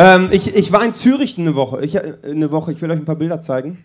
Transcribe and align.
Ähm, 0.00 0.28
ich, 0.30 0.54
ich 0.54 0.70
war 0.70 0.84
in 0.84 0.94
Zürich 0.94 1.36
eine 1.38 1.56
Woche. 1.56 1.84
Ich, 1.84 1.96
äh, 1.96 2.14
eine 2.22 2.52
Woche. 2.52 2.70
Ich 2.70 2.80
will 2.80 2.88
euch 2.88 2.98
ein 2.98 3.04
paar 3.04 3.16
Bilder 3.16 3.40
zeigen. 3.40 3.82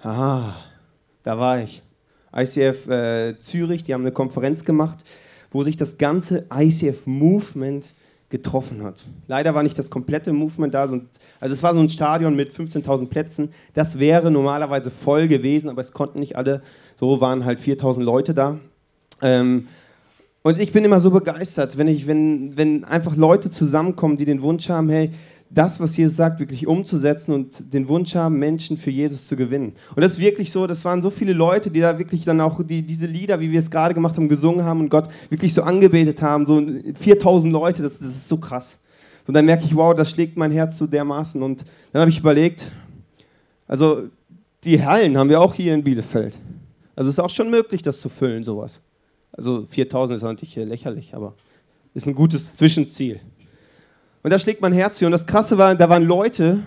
Ah, 0.00 0.54
da 1.24 1.36
war 1.40 1.60
ich. 1.60 1.82
ICF 2.32 2.86
äh, 2.86 3.38
Zürich, 3.40 3.82
die 3.82 3.94
haben 3.94 4.02
eine 4.02 4.12
Konferenz 4.12 4.64
gemacht, 4.64 4.98
wo 5.50 5.64
sich 5.64 5.76
das 5.76 5.98
ganze 5.98 6.46
ICF-Movement 6.54 7.94
getroffen 8.28 8.84
hat. 8.84 9.02
Leider 9.26 9.56
war 9.56 9.64
nicht 9.64 9.76
das 9.76 9.90
komplette 9.90 10.32
Movement 10.32 10.72
da. 10.72 10.82
Also 10.82 11.00
es 11.40 11.64
war 11.64 11.74
so 11.74 11.80
ein 11.80 11.88
Stadion 11.88 12.36
mit 12.36 12.52
15.000 12.52 13.08
Plätzen. 13.08 13.52
Das 13.74 13.98
wäre 13.98 14.30
normalerweise 14.30 14.92
voll 14.92 15.26
gewesen, 15.26 15.68
aber 15.68 15.80
es 15.80 15.90
konnten 15.90 16.20
nicht 16.20 16.36
alle. 16.36 16.62
So 16.94 17.20
waren 17.20 17.44
halt 17.44 17.58
4.000 17.58 18.02
Leute 18.02 18.34
da. 18.34 18.60
Ähm, 19.20 19.66
und 20.46 20.60
ich 20.60 20.70
bin 20.70 20.84
immer 20.84 21.00
so 21.00 21.10
begeistert, 21.10 21.76
wenn, 21.76 21.88
ich, 21.88 22.06
wenn, 22.06 22.56
wenn 22.56 22.84
einfach 22.84 23.16
Leute 23.16 23.50
zusammenkommen, 23.50 24.16
die 24.16 24.24
den 24.24 24.42
Wunsch 24.42 24.68
haben, 24.68 24.88
hey, 24.90 25.10
das, 25.50 25.80
was 25.80 25.96
Jesus 25.96 26.14
sagt, 26.14 26.38
wirklich 26.38 26.68
umzusetzen 26.68 27.32
und 27.32 27.74
den 27.74 27.88
Wunsch 27.88 28.14
haben, 28.14 28.38
Menschen 28.38 28.76
für 28.76 28.92
Jesus 28.92 29.26
zu 29.26 29.34
gewinnen. 29.34 29.72
Und 29.96 30.04
das 30.04 30.12
ist 30.12 30.18
wirklich 30.20 30.52
so, 30.52 30.68
das 30.68 30.84
waren 30.84 31.02
so 31.02 31.10
viele 31.10 31.32
Leute, 31.32 31.72
die 31.72 31.80
da 31.80 31.98
wirklich 31.98 32.24
dann 32.24 32.40
auch 32.40 32.62
die, 32.62 32.82
diese 32.82 33.06
Lieder, 33.06 33.40
wie 33.40 33.50
wir 33.50 33.58
es 33.58 33.72
gerade 33.72 33.92
gemacht 33.92 34.16
haben, 34.16 34.28
gesungen 34.28 34.64
haben 34.64 34.78
und 34.78 34.88
Gott 34.88 35.08
wirklich 35.30 35.52
so 35.52 35.64
angebetet 35.64 36.22
haben. 36.22 36.46
So 36.46 36.64
4000 36.94 37.52
Leute, 37.52 37.82
das, 37.82 37.98
das 37.98 38.10
ist 38.10 38.28
so 38.28 38.36
krass. 38.36 38.84
Und 39.26 39.34
dann 39.34 39.46
merke 39.46 39.64
ich, 39.64 39.74
wow, 39.74 39.96
das 39.96 40.12
schlägt 40.12 40.36
mein 40.36 40.52
Herz 40.52 40.78
so 40.78 40.86
dermaßen. 40.86 41.42
Und 41.42 41.64
dann 41.92 42.02
habe 42.02 42.10
ich 42.12 42.20
überlegt, 42.20 42.70
also 43.66 44.04
die 44.62 44.86
Hallen 44.86 45.18
haben 45.18 45.28
wir 45.28 45.40
auch 45.40 45.54
hier 45.54 45.74
in 45.74 45.82
Bielefeld. 45.82 46.38
Also 46.94 47.10
es 47.10 47.18
ist 47.18 47.24
auch 47.24 47.30
schon 47.30 47.50
möglich, 47.50 47.82
das 47.82 47.98
zu 47.98 48.08
füllen, 48.08 48.44
sowas. 48.44 48.80
Also 49.32 49.66
4000 49.66 50.16
ist 50.16 50.22
natürlich 50.22 50.56
lächerlich, 50.56 51.14
aber 51.14 51.34
ist 51.94 52.06
ein 52.06 52.14
gutes 52.14 52.54
Zwischenziel. 52.54 53.20
Und 54.22 54.30
da 54.30 54.38
schlägt 54.38 54.60
mein 54.60 54.72
Herz 54.72 54.98
hier. 54.98 55.08
Und 55.08 55.12
das 55.12 55.26
Krasse 55.26 55.56
war, 55.56 55.74
da 55.74 55.88
waren 55.88 56.04
Leute, 56.04 56.62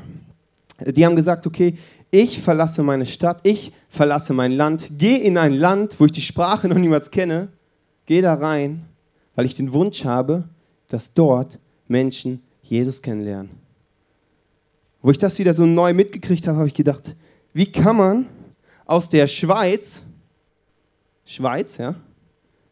die 0.85 1.05
haben 1.05 1.15
gesagt, 1.15 1.45
okay, 1.45 1.77
ich 2.11 2.39
verlasse 2.39 2.83
meine 2.83 3.05
Stadt, 3.05 3.41
ich 3.43 3.71
verlasse 3.89 4.33
mein 4.33 4.53
Land, 4.53 4.97
gehe 4.97 5.19
in 5.19 5.37
ein 5.37 5.53
Land, 5.53 5.99
wo 5.99 6.05
ich 6.05 6.11
die 6.11 6.21
Sprache 6.21 6.67
noch 6.67 6.77
niemals 6.77 7.11
kenne, 7.11 7.49
gehe 8.05 8.21
da 8.21 8.33
rein, 8.33 8.85
weil 9.35 9.45
ich 9.45 9.55
den 9.55 9.73
Wunsch 9.73 10.05
habe, 10.05 10.45
dass 10.87 11.13
dort 11.13 11.59
Menschen 11.87 12.41
Jesus 12.63 13.01
kennenlernen. 13.01 13.51
Wo 15.01 15.11
ich 15.11 15.17
das 15.17 15.37
wieder 15.37 15.53
so 15.53 15.65
neu 15.65 15.93
mitgekriegt 15.93 16.47
habe, 16.47 16.57
habe 16.57 16.67
ich 16.67 16.73
gedacht, 16.73 17.15
wie 17.53 17.65
kann 17.65 17.97
man 17.97 18.25
aus 18.85 19.09
der 19.09 19.27
Schweiz, 19.27 20.01
Schweiz, 21.25 21.77
ja, 21.77 21.95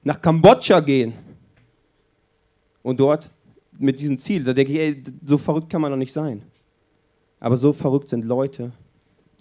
nach 0.08 0.22
Kambodscha 0.22 0.80
gehen 0.80 1.12
und 2.82 2.98
dort 2.98 3.30
mit 3.78 4.00
diesem 4.00 4.18
Ziel. 4.18 4.42
Da 4.42 4.54
denke 4.54 4.72
ich, 4.72 4.80
ey, 4.80 5.04
so 5.26 5.38
verrückt 5.38 5.70
kann 5.70 5.82
man 5.82 5.92
doch 5.92 5.98
nicht 5.98 6.14
sein. 6.14 6.44
Aber 7.42 7.58
so 7.58 7.74
verrückt 7.74 8.08
sind 8.08 8.24
Leute, 8.24 8.72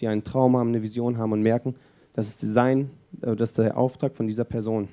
die 0.01 0.09
einen 0.09 0.25
Traum 0.25 0.57
haben, 0.57 0.71
eine 0.71 0.83
Vision 0.83 1.17
haben 1.19 1.31
und 1.31 1.41
merken, 1.41 1.77
das 2.15 2.27
ist, 2.27 2.41
sein, 2.41 2.91
äh, 3.23 3.37
das 3.37 3.51
ist 3.51 3.59
der 3.59 3.77
Auftrag 3.77 4.17
von 4.17 4.27
dieser 4.27 4.43
Person, 4.43 4.89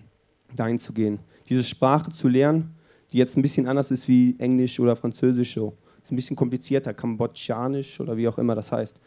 dahin 0.55 0.77
zu 0.77 0.93
gehen. 0.93 1.17
Diese 1.49 1.63
Sprache 1.63 2.11
zu 2.11 2.27
lernen, 2.27 2.75
die 3.11 3.17
jetzt 3.17 3.35
ein 3.35 3.41
bisschen 3.41 3.67
anders 3.67 3.89
ist 3.89 4.07
wie 4.07 4.35
Englisch 4.37 4.79
oder 4.79 4.95
Französisch. 4.95 5.57
Ist 5.57 6.11
ein 6.11 6.15
bisschen 6.15 6.35
komplizierter, 6.35 6.93
Kambodschanisch 6.93 7.99
oder 7.99 8.15
wie 8.15 8.27
auch 8.27 8.37
immer 8.37 8.53
das 8.53 8.71
heißt. 8.71 9.01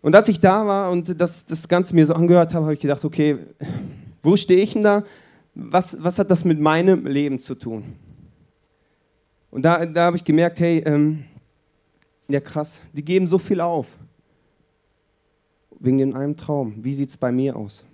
Und 0.00 0.14
als 0.14 0.28
ich 0.28 0.38
da 0.38 0.64
war 0.64 0.92
und 0.92 1.20
das, 1.20 1.44
das 1.44 1.66
Ganze 1.66 1.92
mir 1.92 2.06
so 2.06 2.14
angehört 2.14 2.54
habe, 2.54 2.66
habe 2.66 2.74
ich 2.74 2.80
gedacht, 2.80 3.04
okay, 3.04 3.38
wo 4.22 4.36
stehe 4.36 4.62
ich 4.62 4.74
denn 4.74 4.84
da? 4.84 5.02
Was, 5.54 6.02
was 6.02 6.18
hat 6.18 6.30
das 6.30 6.44
mit 6.44 6.60
meinem 6.60 7.06
Leben 7.06 7.38
zu 7.40 7.54
tun? 7.54 7.96
Und 9.50 9.62
da, 9.62 9.84
da 9.84 10.06
habe 10.06 10.16
ich 10.16 10.24
gemerkt, 10.24 10.60
hey, 10.60 10.82
ähm, 10.86 11.24
ja 12.28 12.40
krass, 12.40 12.82
die 12.92 13.04
geben 13.04 13.28
so 13.28 13.38
viel 13.38 13.60
auf. 13.60 13.86
Wegen 15.78 15.98
dem 15.98 16.16
einem 16.16 16.36
Traum. 16.36 16.76
Wie 16.82 16.94
sieht 16.94 17.10
es 17.10 17.16
bei 17.16 17.32
mir 17.32 17.56
aus? 17.56 17.84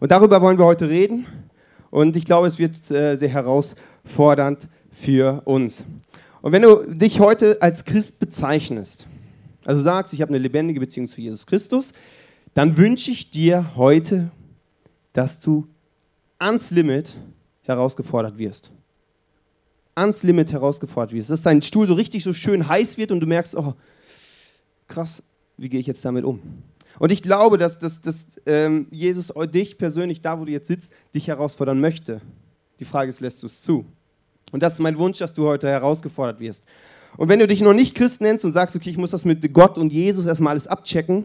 Und 0.00 0.10
darüber 0.10 0.42
wollen 0.42 0.58
wir 0.58 0.66
heute 0.66 0.90
reden. 0.90 1.26
Und 1.90 2.16
ich 2.16 2.26
glaube, 2.26 2.48
es 2.48 2.58
wird 2.58 2.90
äh, 2.90 3.16
sehr 3.16 3.28
herausfordernd 3.28 4.68
für 4.90 5.42
uns. 5.46 5.84
Und 6.42 6.52
wenn 6.52 6.62
du 6.62 6.84
dich 6.84 7.20
heute 7.20 7.62
als 7.62 7.84
Christ 7.84 8.18
bezeichnest, 8.18 9.06
also 9.64 9.80
sagst, 9.82 10.12
ich 10.12 10.20
habe 10.20 10.30
eine 10.30 10.38
lebendige 10.38 10.80
Beziehung 10.80 11.06
zu 11.06 11.20
Jesus 11.20 11.46
Christus, 11.46 11.92
dann 12.54 12.76
wünsche 12.76 13.10
ich 13.10 13.30
dir 13.30 13.76
heute, 13.76 14.30
dass 15.12 15.40
du 15.40 15.66
ans 16.38 16.70
Limit 16.70 17.16
herausgefordert 17.62 18.38
wirst 18.38 18.72
ans 19.96 20.22
Limit 20.22 20.52
herausgefordert 20.52 21.12
wirst. 21.12 21.30
Dass 21.30 21.42
dein 21.42 21.62
Stuhl 21.62 21.86
so 21.86 21.94
richtig 21.94 22.22
so 22.22 22.32
schön 22.32 22.68
heiß 22.68 22.98
wird 22.98 23.10
und 23.10 23.20
du 23.20 23.26
merkst, 23.26 23.56
oh, 23.56 23.74
krass, 24.86 25.22
wie 25.56 25.68
gehe 25.68 25.80
ich 25.80 25.86
jetzt 25.86 26.04
damit 26.04 26.24
um? 26.24 26.40
Und 26.98 27.12
ich 27.12 27.22
glaube, 27.22 27.58
dass, 27.58 27.78
dass, 27.78 28.00
dass 28.00 28.26
ähm, 28.46 28.86
Jesus 28.90 29.32
dich 29.52 29.76
persönlich, 29.76 30.22
da 30.22 30.38
wo 30.38 30.44
du 30.44 30.52
jetzt 30.52 30.68
sitzt, 30.68 30.92
dich 31.14 31.26
herausfordern 31.26 31.80
möchte. 31.80 32.20
Die 32.78 32.84
Frage 32.84 33.08
ist, 33.08 33.20
lässt 33.20 33.42
du 33.42 33.46
es 33.46 33.62
zu? 33.62 33.84
Und 34.52 34.62
das 34.62 34.74
ist 34.74 34.78
mein 34.80 34.96
Wunsch, 34.98 35.18
dass 35.18 35.34
du 35.34 35.46
heute 35.46 35.68
herausgefordert 35.68 36.40
wirst. 36.40 36.64
Und 37.16 37.28
wenn 37.28 37.38
du 37.38 37.46
dich 37.46 37.62
noch 37.62 37.72
nicht 37.72 37.94
Christ 37.94 38.20
nennst 38.20 38.44
und 38.44 38.52
sagst, 38.52 38.76
okay, 38.76 38.90
ich 38.90 38.98
muss 38.98 39.10
das 39.10 39.24
mit 39.24 39.52
Gott 39.52 39.78
und 39.78 39.92
Jesus 39.92 40.26
erstmal 40.26 40.52
alles 40.52 40.66
abchecken, 40.66 41.24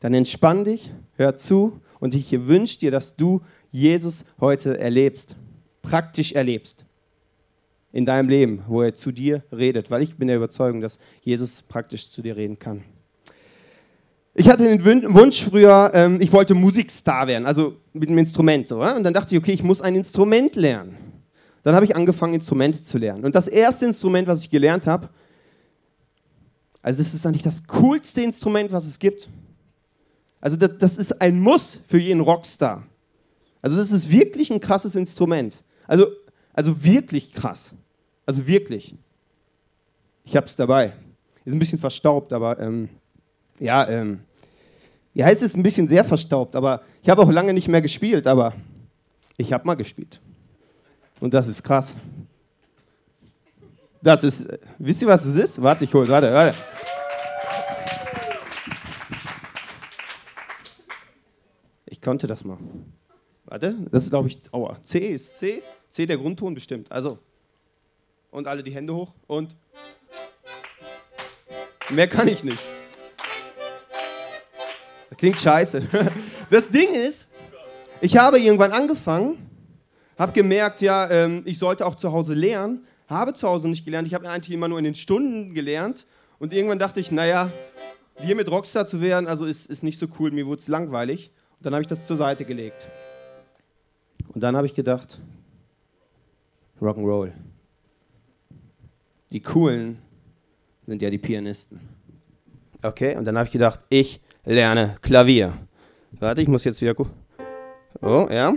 dann 0.00 0.14
entspann 0.14 0.64
dich, 0.64 0.92
hör 1.16 1.36
zu 1.36 1.80
und 2.00 2.14
ich 2.14 2.30
wünsche 2.46 2.78
dir, 2.78 2.90
dass 2.90 3.16
du 3.16 3.42
Jesus 3.70 4.24
heute 4.40 4.78
erlebst, 4.78 5.36
praktisch 5.82 6.32
erlebst 6.32 6.84
in 7.92 8.04
deinem 8.04 8.28
Leben, 8.28 8.62
wo 8.68 8.82
er 8.82 8.94
zu 8.94 9.12
dir 9.12 9.42
redet, 9.52 9.90
weil 9.90 10.02
ich 10.02 10.16
bin 10.16 10.28
der 10.28 10.36
Überzeugung, 10.36 10.80
dass 10.80 10.98
Jesus 11.22 11.62
praktisch 11.62 12.10
zu 12.10 12.22
dir 12.22 12.36
reden 12.36 12.58
kann. 12.58 12.82
Ich 14.34 14.50
hatte 14.50 14.64
den 14.64 14.84
Wunsch 15.14 15.42
früher, 15.42 15.90
ähm, 15.94 16.20
ich 16.20 16.30
wollte 16.30 16.52
Musikstar 16.52 17.26
werden, 17.26 17.46
also 17.46 17.76
mit 17.94 18.10
einem 18.10 18.18
Instrument. 18.18 18.68
So, 18.68 18.82
und 18.82 19.02
dann 19.02 19.14
dachte 19.14 19.34
ich, 19.34 19.40
okay, 19.40 19.52
ich 19.52 19.62
muss 19.62 19.80
ein 19.80 19.94
Instrument 19.94 20.56
lernen. 20.56 20.98
Dann 21.62 21.74
habe 21.74 21.86
ich 21.86 21.96
angefangen, 21.96 22.34
Instrumente 22.34 22.82
zu 22.82 22.98
lernen. 22.98 23.24
Und 23.24 23.34
das 23.34 23.48
erste 23.48 23.86
Instrument, 23.86 24.28
was 24.28 24.42
ich 24.42 24.50
gelernt 24.50 24.86
habe, 24.86 25.08
also 26.82 26.98
das 26.98 27.14
ist 27.14 27.26
eigentlich 27.26 27.42
das 27.42 27.66
coolste 27.66 28.20
Instrument, 28.20 28.70
was 28.72 28.86
es 28.86 28.98
gibt. 28.98 29.28
Also 30.40 30.56
das, 30.56 30.78
das 30.78 30.98
ist 30.98 31.20
ein 31.20 31.40
Muss 31.40 31.78
für 31.86 31.98
jeden 31.98 32.20
Rockstar. 32.20 32.84
Also 33.62 33.76
das 33.76 33.90
ist 33.90 34.10
wirklich 34.10 34.50
ein 34.52 34.60
krasses 34.60 34.94
Instrument. 34.94 35.62
Also, 35.86 36.06
also 36.52 36.84
wirklich 36.84 37.32
krass. 37.32 37.72
Also 38.24 38.46
wirklich. 38.46 38.94
Ich 40.24 40.36
habe 40.36 40.46
es 40.46 40.56
dabei. 40.56 40.92
Ist 41.44 41.54
ein 41.54 41.58
bisschen 41.58 41.78
verstaubt, 41.78 42.32
aber 42.32 42.58
ähm, 42.58 42.88
ja, 43.60 43.88
ähm, 43.88 44.20
ja, 45.14 45.28
es 45.30 45.42
ist 45.42 45.56
ein 45.56 45.62
bisschen 45.62 45.88
sehr 45.88 46.04
verstaubt, 46.04 46.56
aber 46.56 46.82
ich 47.02 47.08
habe 47.08 47.22
auch 47.22 47.30
lange 47.30 47.54
nicht 47.54 47.68
mehr 47.68 47.80
gespielt, 47.80 48.26
aber 48.26 48.52
ich 49.36 49.52
habe 49.52 49.66
mal 49.66 49.74
gespielt. 49.74 50.20
Und 51.20 51.32
das 51.32 51.48
ist 51.48 51.62
krass. 51.62 51.94
Das 54.02 54.24
ist, 54.24 54.46
äh, 54.50 54.58
wisst 54.78 55.02
ihr, 55.02 55.08
was 55.08 55.24
es 55.24 55.36
ist? 55.36 55.62
Warte, 55.62 55.84
ich 55.84 55.94
hole, 55.94 56.08
warte, 56.08 56.32
warte. 56.32 56.54
Konnte 62.06 62.28
das 62.28 62.44
mal. 62.44 62.56
Warte, 63.46 63.74
das 63.90 64.04
ist, 64.04 64.10
glaube 64.10 64.28
ich, 64.28 64.38
aua. 64.52 64.80
C 64.84 65.08
ist 65.08 65.38
C. 65.38 65.60
C 65.88 66.06
der 66.06 66.16
Grundton 66.16 66.54
bestimmt. 66.54 66.92
Also, 66.92 67.18
und 68.30 68.46
alle 68.46 68.62
die 68.62 68.70
Hände 68.70 68.94
hoch 68.94 69.12
und 69.26 69.56
mehr 71.90 72.06
kann 72.06 72.28
ich 72.28 72.44
nicht. 72.44 72.62
Das 75.10 75.18
klingt 75.18 75.38
scheiße. 75.38 75.82
Das 76.48 76.68
Ding 76.68 76.94
ist, 76.94 77.26
ich 78.00 78.16
habe 78.16 78.38
irgendwann 78.38 78.70
angefangen, 78.70 79.50
habe 80.16 80.30
gemerkt, 80.30 80.80
ja, 80.80 81.10
ähm, 81.10 81.42
ich 81.44 81.58
sollte 81.58 81.84
auch 81.84 81.96
zu 81.96 82.12
Hause 82.12 82.34
lernen, 82.34 82.86
habe 83.08 83.34
zu 83.34 83.48
Hause 83.48 83.66
nicht 83.66 83.84
gelernt, 83.84 84.06
ich 84.06 84.14
habe 84.14 84.30
eigentlich 84.30 84.54
immer 84.54 84.68
nur 84.68 84.78
in 84.78 84.84
den 84.84 84.94
Stunden 84.94 85.54
gelernt 85.54 86.06
und 86.38 86.52
irgendwann 86.52 86.78
dachte 86.78 87.00
ich, 87.00 87.10
naja, 87.10 87.50
hier 88.20 88.36
mit 88.36 88.48
Rockstar 88.48 88.86
zu 88.86 89.00
werden, 89.00 89.26
also 89.26 89.44
ist, 89.44 89.66
ist 89.66 89.82
nicht 89.82 89.98
so 89.98 90.06
cool, 90.20 90.30
mir 90.30 90.46
wurde 90.46 90.62
es 90.62 90.68
langweilig. 90.68 91.32
Dann 91.66 91.74
habe 91.74 91.82
ich 91.82 91.88
das 91.88 92.06
zur 92.06 92.16
Seite 92.16 92.44
gelegt. 92.44 92.88
Und 94.32 94.40
dann 94.40 94.56
habe 94.56 94.68
ich 94.68 94.74
gedacht, 94.74 95.18
Rock'n'Roll. 96.80 97.32
Die 99.32 99.40
coolen 99.40 99.98
sind 100.86 101.02
ja 101.02 101.10
die 101.10 101.18
Pianisten. 101.18 101.80
Okay, 102.84 103.16
und 103.16 103.24
dann 103.24 103.36
habe 103.36 103.46
ich 103.46 103.52
gedacht, 103.52 103.80
ich 103.88 104.20
lerne 104.44 104.94
Klavier. 105.02 105.54
Warte, 106.12 106.40
ich 106.40 106.46
muss 106.46 106.62
jetzt 106.62 106.80
wieder 106.80 106.94
gucken. 106.94 107.14
Oh, 108.00 108.28
ja. 108.30 108.54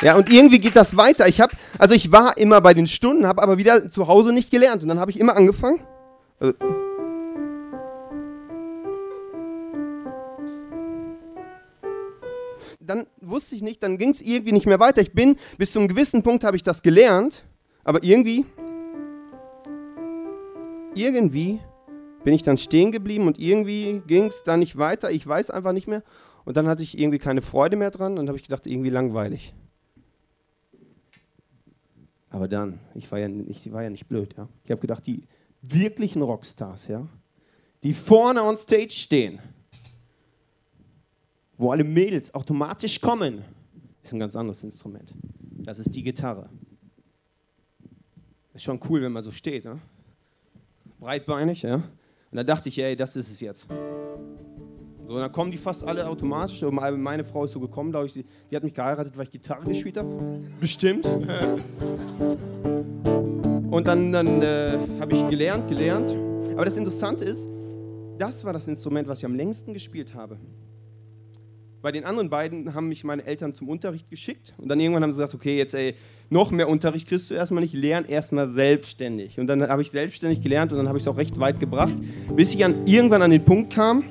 Ja, 0.00 0.14
und 0.14 0.32
irgendwie 0.32 0.60
geht 0.60 0.76
das 0.76 0.96
weiter. 0.96 1.26
Ich 1.26 1.40
habe, 1.40 1.56
also 1.76 1.92
ich 1.92 2.12
war 2.12 2.38
immer 2.38 2.60
bei 2.60 2.72
den 2.72 2.86
Stunden, 2.86 3.26
habe 3.26 3.42
aber 3.42 3.58
wieder 3.58 3.90
zu 3.90 4.06
Hause 4.06 4.32
nicht 4.32 4.52
gelernt. 4.52 4.84
Und 4.84 4.88
dann 4.88 5.00
habe 5.00 5.10
ich 5.10 5.18
immer 5.18 5.34
angefangen. 5.34 5.80
Also, 6.38 6.54
dann 12.80 13.06
wusste 13.20 13.54
ich 13.54 13.62
nicht, 13.62 13.82
dann 13.82 13.98
ging 13.98 14.10
es 14.10 14.20
irgendwie 14.20 14.52
nicht 14.52 14.66
mehr 14.66 14.80
weiter. 14.80 15.00
Ich 15.00 15.12
bin, 15.12 15.36
bis 15.58 15.72
zu 15.72 15.78
einem 15.78 15.88
gewissen 15.88 16.22
Punkt 16.22 16.44
habe 16.44 16.56
ich 16.56 16.62
das 16.62 16.82
gelernt, 16.82 17.44
aber 17.84 18.02
irgendwie, 18.02 18.46
irgendwie 20.94 21.60
bin 22.24 22.34
ich 22.34 22.42
dann 22.42 22.58
stehen 22.58 22.92
geblieben 22.92 23.26
und 23.26 23.38
irgendwie 23.38 24.02
ging 24.06 24.26
es 24.26 24.42
dann 24.42 24.60
nicht 24.60 24.76
weiter. 24.78 25.10
Ich 25.10 25.26
weiß 25.26 25.50
einfach 25.50 25.72
nicht 25.72 25.86
mehr. 25.86 26.02
Und 26.44 26.56
dann 26.56 26.68
hatte 26.68 26.82
ich 26.82 26.98
irgendwie 26.98 27.18
keine 27.18 27.42
Freude 27.42 27.76
mehr 27.76 27.90
dran 27.90 28.18
und 28.18 28.28
habe 28.28 28.36
ich 28.36 28.44
gedacht, 28.44 28.66
irgendwie 28.66 28.90
langweilig. 28.90 29.54
Aber 32.30 32.48
dann, 32.48 32.80
ich 32.94 33.10
war 33.10 33.18
ja, 33.18 33.28
ich 33.48 33.72
war 33.72 33.82
ja 33.82 33.90
nicht 33.90 34.08
blöd, 34.08 34.34
ja. 34.36 34.48
Ich 34.64 34.70
habe 34.70 34.80
gedacht, 34.80 35.06
die 35.06 35.22
wirklichen 35.72 36.22
Rockstars, 36.22 36.88
ja, 36.88 37.06
die 37.82 37.92
vorne 37.92 38.42
on 38.42 38.56
stage 38.56 38.90
stehen, 38.90 39.38
wo 41.56 41.70
alle 41.70 41.84
Mädels 41.84 42.34
automatisch 42.34 43.00
kommen, 43.00 43.42
ist 44.02 44.12
ein 44.12 44.18
ganz 44.18 44.36
anderes 44.36 44.62
Instrument. 44.62 45.12
Das 45.58 45.78
ist 45.78 45.94
die 45.94 46.02
Gitarre. 46.02 46.48
Ist 48.54 48.62
schon 48.62 48.80
cool, 48.88 49.02
wenn 49.02 49.12
man 49.12 49.22
so 49.22 49.30
steht, 49.30 49.64
ne? 49.64 49.80
breitbeinig, 50.98 51.62
ja. 51.62 51.74
Und 51.76 51.84
da 52.32 52.42
dachte 52.42 52.68
ich, 52.68 52.78
ey, 52.78 52.96
das 52.96 53.16
ist 53.16 53.30
es 53.30 53.40
jetzt. 53.40 53.66
So, 55.06 55.18
dann 55.18 55.30
kommen 55.30 55.50
die 55.52 55.58
fast 55.58 55.84
alle 55.84 56.06
automatisch. 56.06 56.62
Und 56.62 56.74
meine 56.74 57.24
Frau 57.24 57.44
ist 57.44 57.52
so 57.52 57.60
gekommen, 57.60 57.92
glaube 57.92 58.06
ich, 58.06 58.14
die, 58.14 58.24
die 58.50 58.56
hat 58.56 58.64
mich 58.64 58.74
geheiratet, 58.74 59.16
weil 59.16 59.24
ich 59.24 59.30
Gitarre 59.30 59.64
gespielt 59.64 59.96
habe. 59.96 60.40
Bestimmt. 60.60 61.06
Und 63.76 63.86
dann, 63.86 64.10
dann 64.10 64.40
äh, 64.40 64.78
habe 65.00 65.12
ich 65.12 65.28
gelernt, 65.28 65.68
gelernt. 65.68 66.16
Aber 66.52 66.64
das 66.64 66.78
Interessante 66.78 67.26
ist, 67.26 67.46
das 68.16 68.42
war 68.42 68.54
das 68.54 68.68
Instrument, 68.68 69.06
was 69.06 69.18
ich 69.18 69.26
am 69.26 69.34
längsten 69.34 69.74
gespielt 69.74 70.14
habe. 70.14 70.38
Bei 71.82 71.92
den 71.92 72.06
anderen 72.06 72.30
beiden 72.30 72.72
haben 72.72 72.88
mich 72.88 73.04
meine 73.04 73.26
Eltern 73.26 73.52
zum 73.52 73.68
Unterricht 73.68 74.08
geschickt 74.08 74.54
und 74.56 74.68
dann 74.68 74.80
irgendwann 74.80 75.02
haben 75.02 75.12
sie 75.12 75.18
gesagt, 75.18 75.34
okay, 75.34 75.58
jetzt 75.58 75.74
ey, 75.74 75.94
noch 76.30 76.50
mehr 76.52 76.70
Unterricht 76.70 77.06
kriegst 77.06 77.30
du 77.30 77.34
erstmal 77.34 77.62
nicht, 77.62 77.74
lern 77.74 78.06
erstmal 78.06 78.48
selbstständig. 78.48 79.38
Und 79.38 79.46
dann 79.46 79.68
habe 79.68 79.82
ich 79.82 79.90
selbstständig 79.90 80.40
gelernt 80.40 80.72
und 80.72 80.78
dann 80.78 80.88
habe 80.88 80.96
ich 80.96 81.04
es 81.04 81.08
auch 81.08 81.18
recht 81.18 81.38
weit 81.38 81.60
gebracht, 81.60 81.96
bis 82.34 82.54
ich 82.54 82.64
an, 82.64 82.86
irgendwann 82.86 83.20
an 83.20 83.30
den 83.30 83.44
Punkt 83.44 83.74
kam, 83.74 84.04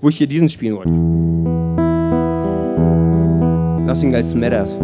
wo 0.00 0.08
ich 0.08 0.16
hier 0.16 0.26
diesen 0.26 0.48
spielen 0.48 0.76
wollte. 0.76 0.90
Nothing 3.84 4.14
else 4.14 4.34
matters. 4.34 4.78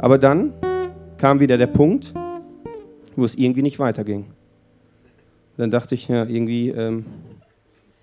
Aber 0.00 0.16
dann 0.16 0.54
kam 1.18 1.40
wieder 1.40 1.58
der 1.58 1.66
Punkt, 1.66 2.14
wo 3.16 3.24
es 3.24 3.34
irgendwie 3.34 3.60
nicht 3.60 3.78
weiterging. 3.78 4.24
Dann 5.58 5.70
dachte 5.70 5.94
ich, 5.94 6.08
ja, 6.08 6.24
irgendwie, 6.24 6.70
ähm, 6.70 7.04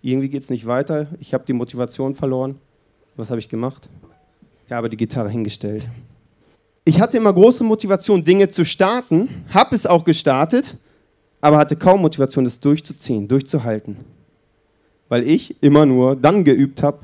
irgendwie 0.03 0.29
geht 0.29 0.43
es 0.43 0.51
nicht 0.51 0.67
weiter. 0.67 1.07
Ich 1.19 1.33
habe 1.33 1.43
die 1.47 1.53
Motivation 1.53 2.13
verloren. 2.13 2.59
Was 3.15 3.31
habe 3.31 3.39
ich 3.39 3.49
gemacht? 3.49 3.89
Ich 4.67 4.71
habe 4.71 4.89
die 4.89 4.97
Gitarre 4.97 5.29
hingestellt. 5.29 5.89
Ich 6.85 7.01
hatte 7.01 7.17
immer 7.17 7.33
große 7.33 7.63
Motivation, 7.63 8.23
Dinge 8.23 8.47
zu 8.49 8.63
starten, 8.63 9.27
habe 9.49 9.73
es 9.73 9.87
auch 9.87 10.05
gestartet, 10.05 10.77
aber 11.41 11.57
hatte 11.57 11.75
kaum 11.75 12.01
Motivation, 12.01 12.45
das 12.45 12.59
durchzuziehen, 12.59 13.27
durchzuhalten. 13.27 13.97
Weil 15.09 15.27
ich 15.27 15.55
immer 15.63 15.87
nur 15.87 16.15
dann 16.15 16.43
geübt 16.43 16.83
habe, 16.83 16.99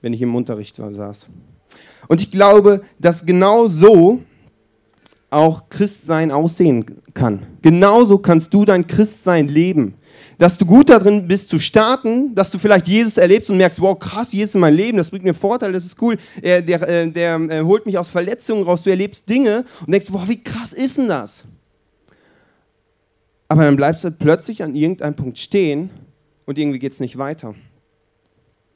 wenn 0.00 0.12
ich 0.12 0.22
im 0.22 0.32
Unterricht 0.36 0.76
saß. 0.76 1.26
Und 2.06 2.20
ich 2.20 2.30
glaube, 2.30 2.82
dass 3.00 3.26
genau 3.26 3.66
so 3.66 4.22
auch 5.30 5.68
Christsein 5.68 6.30
aussehen 6.30 6.86
kann. 7.14 7.46
Genauso 7.62 8.18
kannst 8.18 8.54
du 8.54 8.64
dein 8.64 8.86
Christsein 8.86 9.48
leben. 9.48 9.94
Dass 10.38 10.56
du 10.56 10.64
gut 10.64 10.88
darin 10.88 11.26
bist 11.26 11.48
zu 11.48 11.58
starten, 11.58 12.34
dass 12.34 12.50
du 12.50 12.58
vielleicht 12.58 12.86
Jesus 12.86 13.16
erlebst 13.16 13.50
und 13.50 13.56
merkst, 13.56 13.80
wow, 13.80 13.98
krass, 13.98 14.32
Jesus 14.32 14.54
in 14.54 14.60
mein 14.60 14.74
Leben, 14.74 14.96
das 14.96 15.10
bringt 15.10 15.24
mir 15.24 15.34
Vorteile, 15.34 15.72
das 15.72 15.84
ist 15.84 16.00
cool. 16.00 16.16
Er, 16.40 16.62
der, 16.62 16.82
äh, 16.88 17.10
der, 17.10 17.38
der 17.38 17.60
äh, 17.60 17.62
holt 17.62 17.86
mich 17.86 17.98
aus 17.98 18.08
Verletzungen 18.08 18.62
raus, 18.62 18.82
du 18.82 18.90
erlebst 18.90 19.28
Dinge 19.28 19.64
und 19.84 19.92
denkst, 19.92 20.08
wow, 20.10 20.28
wie 20.28 20.40
krass 20.42 20.72
ist 20.72 20.98
denn 20.98 21.08
das? 21.08 21.44
Aber 23.48 23.64
dann 23.64 23.76
bleibst 23.76 24.04
du 24.04 24.10
plötzlich 24.12 24.62
an 24.62 24.76
irgendeinem 24.76 25.14
Punkt 25.14 25.38
stehen 25.38 25.90
und 26.46 26.58
irgendwie 26.58 26.78
geht 26.78 26.92
es 26.92 27.00
nicht 27.00 27.18
weiter. 27.18 27.54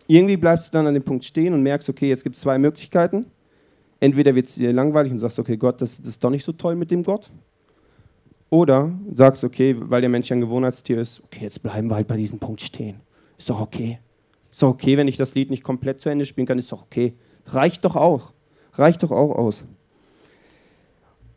Irgendwie 0.08 0.36
bleibst 0.36 0.68
du 0.68 0.72
dann 0.72 0.86
an 0.86 0.94
dem 0.94 1.04
Punkt 1.04 1.24
stehen 1.24 1.54
und 1.54 1.62
merkst, 1.62 1.88
okay, 1.88 2.08
jetzt 2.08 2.24
gibt 2.24 2.36
es 2.36 2.42
zwei 2.42 2.58
Möglichkeiten. 2.58 3.26
Entweder 4.02 4.34
wird 4.34 4.48
es 4.48 4.56
dir 4.56 4.72
langweilig 4.72 5.12
und 5.12 5.20
sagst, 5.20 5.38
okay, 5.38 5.56
Gott, 5.56 5.80
das, 5.80 5.98
das 5.98 6.08
ist 6.08 6.24
doch 6.24 6.30
nicht 6.30 6.44
so 6.44 6.50
toll 6.50 6.74
mit 6.74 6.90
dem 6.90 7.04
Gott. 7.04 7.30
Oder 8.50 8.90
sagst, 9.14 9.44
okay, 9.44 9.76
weil 9.78 10.00
der 10.00 10.10
Mensch 10.10 10.32
ein 10.32 10.40
Gewohnheitstier 10.40 11.00
ist, 11.00 11.22
okay, 11.22 11.44
jetzt 11.44 11.62
bleiben 11.62 11.88
wir 11.88 11.94
halt 11.94 12.08
bei 12.08 12.16
diesem 12.16 12.40
Punkt 12.40 12.60
stehen. 12.60 12.96
Ist 13.38 13.48
doch 13.48 13.60
okay. 13.60 14.00
Ist 14.50 14.60
doch 14.60 14.70
okay, 14.70 14.96
wenn 14.96 15.06
ich 15.06 15.18
das 15.18 15.36
Lied 15.36 15.50
nicht 15.50 15.62
komplett 15.62 16.00
zu 16.00 16.08
Ende 16.08 16.26
spielen 16.26 16.48
kann, 16.48 16.58
ist 16.58 16.72
doch 16.72 16.82
okay. 16.82 17.14
Reicht 17.46 17.84
doch 17.84 17.94
auch. 17.94 18.32
Reicht 18.72 19.04
doch 19.04 19.12
auch 19.12 19.36
aus. 19.36 19.66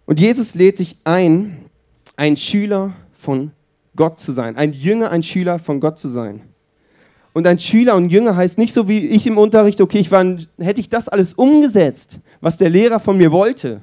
Und 0.08 0.20
Jesus 0.20 0.56
lädt 0.56 0.80
dich 0.80 0.98
ein, 1.04 1.70
ein 2.16 2.36
Schüler 2.36 2.96
von 3.12 3.52
Gott 3.96 4.20
zu 4.20 4.32
sein, 4.32 4.56
ein 4.56 4.74
Jünger, 4.74 5.12
ein 5.12 5.22
Schüler 5.22 5.60
von 5.60 5.80
Gott 5.80 6.00
zu 6.00 6.10
sein. 6.10 6.42
Und 7.36 7.46
ein 7.48 7.60
Schüler 7.60 7.98
und 7.98 8.12
Jünger 8.12 8.38
heißt 8.38 8.58
nicht 8.58 8.74
so 8.74 8.88
wie 8.88 9.08
ich 9.08 9.28
im 9.28 9.38
Unterricht, 9.38 9.82
okay, 9.82 9.98
ich 9.98 10.10
war, 10.10 10.24
hätte 10.58 10.80
ich 10.80 10.88
das 10.88 11.10
alles 11.10 11.34
umgesetzt, 11.34 12.22
was 12.40 12.58
der 12.58 12.70
Lehrer 12.70 12.98
von 12.98 13.18
mir 13.18 13.30
wollte, 13.30 13.82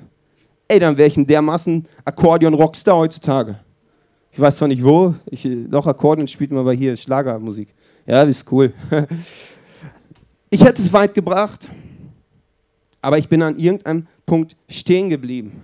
ey, 0.69 0.81
dann 0.81 0.97
wäre 0.97 1.07
ich 1.07 1.19
ein 1.19 1.27
dermaßen 1.27 1.87
Akkordeon-Rockstar 2.07 2.97
heutzutage. 2.97 3.61
Ich 4.31 4.41
weiß 4.41 4.57
zwar 4.57 4.69
nicht 4.69 4.83
wo, 4.83 5.15
ich, 5.27 5.47
doch 5.69 5.87
Akkordeon 5.87 6.29
spielt 6.29 6.51
man 6.51 6.61
aber 6.61 6.73
hier 6.73 6.97
Schlagermusik. 6.97 7.75
Ja, 8.07 8.23
ist 8.23 8.51
cool. 8.51 8.73
Ich 10.49 10.63
hätte 10.63 10.83
es 10.83 10.93
weit 10.93 11.15
gebracht, 11.15 11.67
aber 13.01 13.17
ich 13.17 13.27
bin 13.27 13.43
an 13.43 13.59
irgendeinem 13.59 14.07
Punkt 14.27 14.55
stehen 14.69 15.09
geblieben 15.09 15.63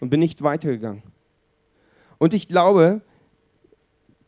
und 0.00 0.08
bin 0.08 0.20
nicht 0.20 0.42
weitergegangen. 0.42 1.02
Und 2.16 2.32
ich 2.32 2.48
glaube, 2.48 3.02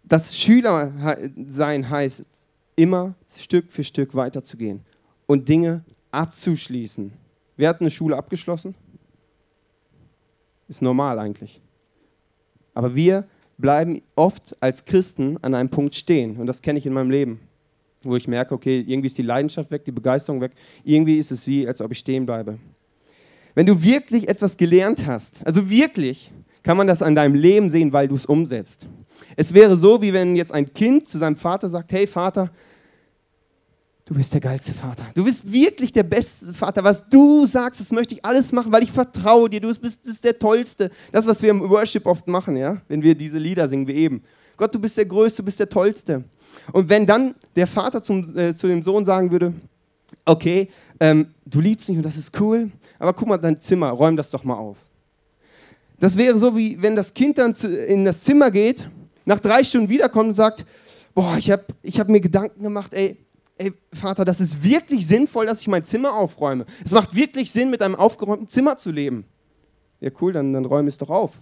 dass 0.03 0.37
Schüler 0.37 0.93
sein 1.49 1.89
heißt, 1.89 2.44
immer 2.76 3.15
Stück 3.29 3.71
für 3.71 3.85
Stück 3.85 4.15
weiterzugehen 4.15 4.81
und 5.26 5.49
Dinge 5.49 5.85
abzuschließen. 6.11 7.12
Wer 7.56 7.69
hat 7.69 7.81
eine 7.81 7.91
Schule 7.91 8.17
abgeschlossen? 8.17 8.75
Ist 10.69 10.82
normal 10.82 11.19
eigentlich. 11.19 11.60
Aber 12.72 12.94
wir 12.94 13.27
bleiben 13.58 14.03
oft 14.17 14.56
als 14.60 14.84
Christen 14.84 15.39
an 15.43 15.55
einem 15.55 15.69
Punkt 15.69 15.94
stehen. 15.94 16.37
Und 16.37 16.46
das 16.46 16.63
kenne 16.63 16.79
ich 16.79 16.87
in 16.87 16.93
meinem 16.93 17.10
Leben, 17.10 17.41
wo 18.03 18.17
ich 18.17 18.27
merke, 18.27 18.55
okay, 18.55 18.84
irgendwie 18.87 19.06
ist 19.06 19.19
die 19.19 19.22
Leidenschaft 19.22 19.70
weg, 19.70 19.84
die 19.84 19.93
Begeisterung 19.93 20.41
weg. 20.41 20.53
Irgendwie 20.82 21.19
ist 21.19 21.31
es 21.31 21.46
wie, 21.46 21.67
als 21.67 21.81
ob 21.81 21.93
ich 21.93 21.99
stehen 21.99 22.27
bleibe. 22.27 22.58
Wenn 23.55 23.67
du 23.67 23.82
wirklich 23.82 24.29
etwas 24.29 24.56
gelernt 24.56 25.06
hast, 25.06 25.46
also 25.46 25.70
wirklich, 25.70 26.32
kann 26.65 26.77
man 26.77 26.87
das 26.87 27.03
an 27.03 27.15
deinem 27.15 27.34
Leben 27.34 27.70
sehen, 27.70 27.93
weil 27.93 28.08
du 28.08 28.17
es 28.17 28.27
umsetzt. 28.27 28.89
Es 29.37 29.53
wäre 29.55 29.77
so, 29.77 30.01
wie 30.03 30.13
wenn 30.13 30.37
jetzt 30.37 30.53
ein 30.53 30.73
Kind 30.73 31.09
zu 31.09 31.19
seinem 31.19 31.37
Vater 31.37 31.69
sagt, 31.69 31.93
hey 31.93 32.06
Vater, 32.06 32.51
du 34.05 34.15
bist 34.15 34.33
der 34.33 34.41
geilste 34.41 34.73
Vater. 34.73 35.06
Du 35.15 35.25
bist 35.25 35.51
wirklich 35.51 35.93
der 35.93 36.03
beste 36.03 36.53
Vater. 36.55 36.85
Was 36.85 37.09
du 37.09 37.47
sagst, 37.47 37.81
das 37.81 37.91
möchte 37.91 38.15
ich 38.15 38.25
alles 38.25 38.53
machen, 38.53 38.71
weil 38.73 38.83
ich 38.83 38.93
vertraue 38.93 39.49
dir. 39.49 39.61
Du 39.61 39.69
bist, 39.69 40.03
bist 40.05 40.25
der 40.25 40.39
Tollste. 40.39 40.91
Das, 41.13 41.27
was 41.27 41.43
wir 41.43 41.51
im 41.51 41.69
Worship 41.69 42.06
oft 42.06 42.29
machen, 42.29 42.56
ja, 42.56 42.81
wenn 42.89 43.03
wir 43.03 43.15
diese 43.15 43.39
Lieder 43.39 43.69
singen 43.69 43.87
wie 43.89 43.94
eben. 43.94 44.23
Gott, 44.56 44.75
du 44.75 44.79
bist 44.79 44.97
der 44.97 45.06
Größte, 45.06 45.43
du 45.43 45.47
bist 45.47 45.59
der 45.59 45.69
Tollste. 45.69 46.25
Und 46.73 46.89
wenn 46.89 47.06
dann 47.06 47.35
der 47.56 47.67
Vater 47.67 48.03
zum, 48.03 48.37
äh, 48.37 48.55
zu 48.55 48.69
dem 48.69 48.83
Sohn 48.83 49.05
sagen 49.05 49.31
würde, 49.31 49.53
okay, 50.25 50.69
ähm, 51.01 51.29
du 51.44 51.61
liebst 51.61 51.89
mich 51.89 51.99
und 51.99 52.06
das 52.06 52.17
ist 52.17 52.39
cool, 52.41 52.71
aber 52.99 53.13
guck 53.13 53.29
mal 53.29 53.39
dein 53.39 53.61
Zimmer, 53.61 53.91
räum 53.91 54.17
das 54.17 54.31
doch 54.31 54.44
mal 54.44 54.55
auf. 54.55 54.77
Das 55.99 56.17
wäre 56.17 56.39
so, 56.39 56.56
wie 56.56 56.81
wenn 56.81 56.97
das 56.97 57.13
Kind 57.13 57.39
dann 57.39 57.55
in 57.89 58.05
das 58.05 58.23
Zimmer 58.23 58.51
geht, 58.51 58.89
nach 59.25 59.41
drei 59.41 59.65
Stunden 59.65 59.89
wiederkommt 59.89 60.31
und 60.31 60.35
sagt, 60.35 60.65
boah, 61.15 61.37
ich 61.39 61.51
habe 61.51 61.65
ich 61.83 62.01
hab 62.01 62.09
mir 62.09 62.21
Gedanken 62.21 62.63
gemacht, 62.63 62.93
ey, 62.95 63.17
ey, 63.57 63.73
Vater, 63.93 64.25
das 64.25 64.41
ist 64.41 64.65
wirklich 64.65 65.07
sinnvoll, 65.07 65.47
dass 65.47 65.61
ich 65.61 65.69
mein 65.69 65.85
Zimmer 65.85 66.15
aufräume. 66.15 66.67
Es 66.85 66.91
macht 66.91 67.15
wirklich 67.15 67.51
Sinn, 67.51 67.71
mit 67.71 67.83
einem 67.83 67.95
aufgeräumten 67.95 68.49
Zimmer 68.49 68.79
zu 68.79 68.91
leben. 68.91 69.25
Ja, 70.01 70.11
cool, 70.21 70.33
dann, 70.33 70.53
dann 70.53 70.65
räume 70.65 70.89
es 70.89 70.99
doch 70.99 71.11
auf. 71.11 71.41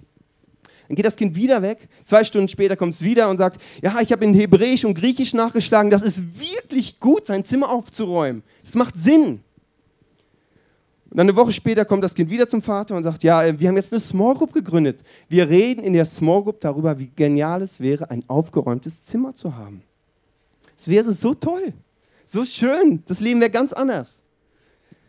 Dann 0.88 0.96
geht 0.96 1.06
das 1.06 1.16
Kind 1.16 1.34
wieder 1.36 1.62
weg. 1.62 1.88
Zwei 2.04 2.22
Stunden 2.22 2.48
später 2.48 2.76
kommt 2.76 2.94
es 2.94 3.02
wieder 3.02 3.30
und 3.30 3.38
sagt, 3.38 3.60
ja, 3.82 3.98
ich 4.00 4.12
habe 4.12 4.24
in 4.24 4.34
Hebräisch 4.34 4.84
und 4.84 4.94
Griechisch 4.94 5.32
nachgeschlagen. 5.32 5.90
Das 5.90 6.02
ist 6.02 6.38
wirklich 6.38 7.00
gut, 7.00 7.26
sein 7.26 7.44
Zimmer 7.44 7.70
aufzuräumen. 7.70 8.42
Das 8.62 8.74
macht 8.74 8.96
Sinn. 8.96 9.40
Und 11.12 11.18
dann 11.18 11.28
eine 11.28 11.36
Woche 11.36 11.52
später 11.52 11.84
kommt 11.84 12.02
das 12.02 12.14
Kind 12.14 12.30
wieder 12.30 12.48
zum 12.48 12.62
Vater 12.62 12.96
und 12.96 13.02
sagt, 13.02 13.22
ja, 13.22 13.44
äh, 13.44 13.60
wir 13.60 13.68
haben 13.68 13.76
jetzt 13.76 13.92
eine 13.92 14.00
Small 14.00 14.34
Group 14.34 14.54
gegründet. 14.54 15.00
Wir 15.28 15.46
reden 15.46 15.84
in 15.84 15.92
der 15.92 16.06
Small 16.06 16.42
Group 16.42 16.62
darüber, 16.62 16.98
wie 16.98 17.10
genial 17.14 17.60
es 17.60 17.80
wäre, 17.80 18.10
ein 18.10 18.24
aufgeräumtes 18.28 19.02
Zimmer 19.02 19.34
zu 19.34 19.54
haben. 19.54 19.82
Es 20.74 20.88
wäre 20.88 21.12
so 21.12 21.34
toll, 21.34 21.74
so 22.24 22.46
schön. 22.46 23.02
Das 23.06 23.20
Leben 23.20 23.40
wäre 23.40 23.50
ganz 23.50 23.74
anders. 23.74 24.22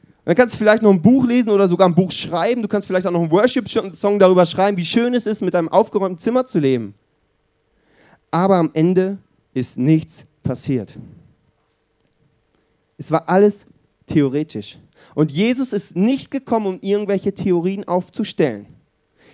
Und 0.01 0.25
dann 0.25 0.35
kannst 0.35 0.55
du 0.55 0.57
vielleicht 0.57 0.83
noch 0.83 0.91
ein 0.91 1.01
Buch 1.01 1.25
lesen 1.25 1.49
oder 1.51 1.69
sogar 1.69 1.87
ein 1.87 1.95
Buch 1.95 2.11
schreiben. 2.11 2.61
Du 2.61 2.67
kannst 2.67 2.85
vielleicht 2.85 3.07
auch 3.07 3.11
noch 3.11 3.21
einen 3.21 3.31
Worship-Song 3.31 4.19
darüber 4.19 4.45
schreiben, 4.45 4.75
wie 4.75 4.83
schön 4.83 5.13
es 5.13 5.25
ist, 5.25 5.41
mit 5.41 5.55
einem 5.55 5.69
aufgeräumten 5.69 6.19
Zimmer 6.19 6.45
zu 6.45 6.59
leben. 6.59 6.95
Aber 8.29 8.57
am 8.57 8.71
Ende 8.73 9.19
ist 9.53 9.77
nichts 9.77 10.25
passiert. 10.43 10.99
Es 12.97 13.09
war 13.09 13.29
alles 13.29 13.65
theoretisch. 14.05 14.77
Und 15.15 15.31
Jesus 15.31 15.73
ist 15.73 15.95
nicht 15.95 16.31
gekommen, 16.31 16.67
um 16.67 16.79
irgendwelche 16.81 17.33
Theorien 17.33 17.87
aufzustellen. 17.87 18.67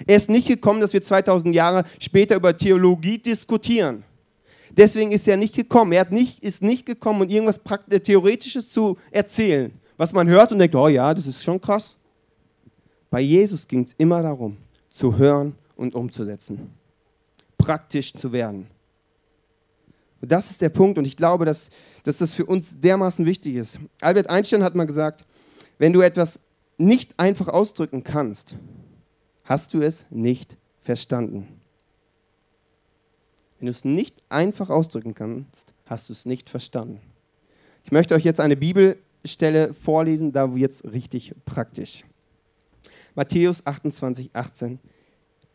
Er 0.08 0.16
ist 0.16 0.30
nicht 0.30 0.48
gekommen, 0.48 0.82
dass 0.82 0.94
wir 0.94 1.02
2000 1.02 1.54
Jahre 1.54 1.84
später 2.00 2.36
über 2.36 2.58
Theologie 2.58 3.18
diskutieren. 3.18 4.04
Deswegen 4.72 5.12
ist 5.12 5.28
er 5.28 5.38
nicht 5.38 5.56
gekommen. 5.56 5.92
Er 5.92 6.10
nicht, 6.10 6.44
ist 6.44 6.62
nicht 6.62 6.86
gekommen, 6.86 7.22
um 7.22 7.30
irgendwas 7.30 7.60
äh, 7.90 8.00
Theoretisches 8.00 8.70
zu 8.70 8.98
erzählen, 9.12 9.72
was 9.98 10.14
man 10.14 10.28
hört 10.28 10.52
und 10.52 10.60
denkt, 10.60 10.76
oh 10.76 10.88
ja, 10.88 11.14
das 11.14 11.28
ist 11.28 11.44
schon 11.44 11.60
krass. 11.60 11.98
Bei 13.10 13.20
Jesus 13.20 13.68
ging 13.68 13.84
es 13.84 13.94
immer 13.94 14.22
darum, 14.22 14.58
zu 14.90 15.18
hören 15.18 15.56
und 15.76 15.96
umzusetzen, 15.96 16.70
praktisch 17.58 18.14
zu 18.14 18.32
werden. 18.32 18.68
Und 20.22 20.32
das 20.32 20.52
ist 20.52 20.62
der 20.62 20.70
Punkt 20.70 20.98
und 20.98 21.08
ich 21.08 21.18
glaube, 21.18 21.46
dass, 21.46 21.70
dass 22.04 22.18
das 22.18 22.34
für 22.34 22.46
uns 22.46 22.80
dermaßen 22.80 23.26
wichtig 23.26 23.56
ist. 23.56 23.80
Albert 24.02 24.30
Einstein 24.30 24.64
hat 24.64 24.76
mal 24.76 24.86
gesagt, 24.86 25.26
wenn 25.80 25.94
du 25.94 26.02
etwas 26.02 26.40
nicht 26.78 27.20
einfach 27.20 27.48
ausdrücken 27.48 28.04
kannst, 28.04 28.56
hast 29.44 29.74
du 29.74 29.82
es 29.82 30.06
nicht 30.12 30.58
verstanden. 30.82 31.48
Wenn 33.58 33.66
du 33.66 33.72
es 33.72 33.84
nicht 33.84 34.16
einfach 34.30 34.70
ausdrücken 34.70 35.16
kannst, 35.16 35.74
hast 35.86 36.10
du 36.10 36.14
es 36.14 36.26
nicht 36.26 36.50
verstanden. 36.50 37.02
Ich 37.84 37.92
möchte 37.92 38.14
euch 38.14 38.24
jetzt 38.24 38.40
eine 38.40 38.56
Bibelstelle 38.56 39.74
vorlesen, 39.74 40.32
da 40.32 40.54
wird 40.56 40.74
es 40.74 40.84
richtig 40.84 41.34
praktisch. 41.46 42.04
Matthäus 43.16 43.66
28, 43.66 44.30
18 44.34 44.80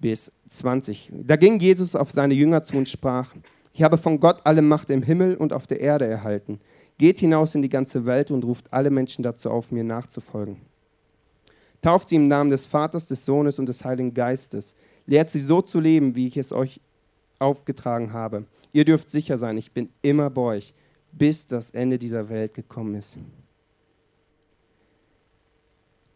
bis 0.00 0.32
20. 0.48 1.12
Da 1.12 1.36
ging 1.36 1.60
Jesus 1.60 1.94
auf 1.94 2.10
seine 2.10 2.34
Jünger 2.34 2.64
zu 2.64 2.76
und 2.76 2.88
sprach, 2.88 3.34
ich 3.72 3.82
habe 3.82 3.98
von 3.98 4.20
Gott 4.20 4.40
alle 4.44 4.62
Macht 4.62 4.90
im 4.90 5.02
Himmel 5.02 5.36
und 5.36 5.52
auf 5.52 5.66
der 5.66 5.80
Erde 5.80 6.06
erhalten. 6.06 6.60
Geht 6.98 7.20
hinaus 7.20 7.54
in 7.54 7.62
die 7.62 7.68
ganze 7.68 8.06
Welt 8.06 8.30
und 8.30 8.44
ruft 8.44 8.72
alle 8.72 8.90
Menschen 8.90 9.22
dazu 9.22 9.50
auf, 9.50 9.72
mir 9.72 9.84
nachzufolgen. 9.84 10.56
Tauft 11.82 12.08
sie 12.08 12.16
im 12.16 12.28
Namen 12.28 12.50
des 12.50 12.66
Vaters, 12.66 13.06
des 13.06 13.24
Sohnes 13.24 13.58
und 13.58 13.66
des 13.66 13.84
Heiligen 13.84 14.14
Geistes. 14.14 14.74
Lehrt 15.06 15.30
sie 15.30 15.40
so 15.40 15.60
zu 15.60 15.80
leben, 15.80 16.16
wie 16.16 16.28
ich 16.28 16.36
es 16.36 16.52
euch 16.52 16.80
aufgetragen 17.38 18.12
habe. 18.12 18.46
Ihr 18.72 18.84
dürft 18.84 19.10
sicher 19.10 19.38
sein, 19.38 19.58
ich 19.58 19.72
bin 19.72 19.90
immer 20.02 20.30
bei 20.30 20.42
euch, 20.42 20.74
bis 21.12 21.46
das 21.46 21.70
Ende 21.70 21.98
dieser 21.98 22.28
Welt 22.28 22.54
gekommen 22.54 22.94
ist. 22.94 23.18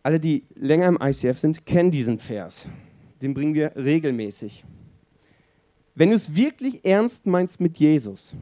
Alle, 0.02 0.18
die 0.20 0.44
länger 0.54 0.88
im 0.88 0.98
ICF 1.00 1.38
sind, 1.38 1.66
kennen 1.66 1.90
diesen 1.90 2.18
Vers. 2.18 2.66
Den 3.20 3.34
bringen 3.34 3.54
wir 3.54 3.76
regelmäßig. 3.76 4.64
Wenn 5.94 6.10
du 6.10 6.16
es 6.16 6.34
wirklich 6.34 6.84
ernst 6.84 7.26
meinst 7.26 7.60
mit 7.60 7.76
Jesus, 7.78 8.34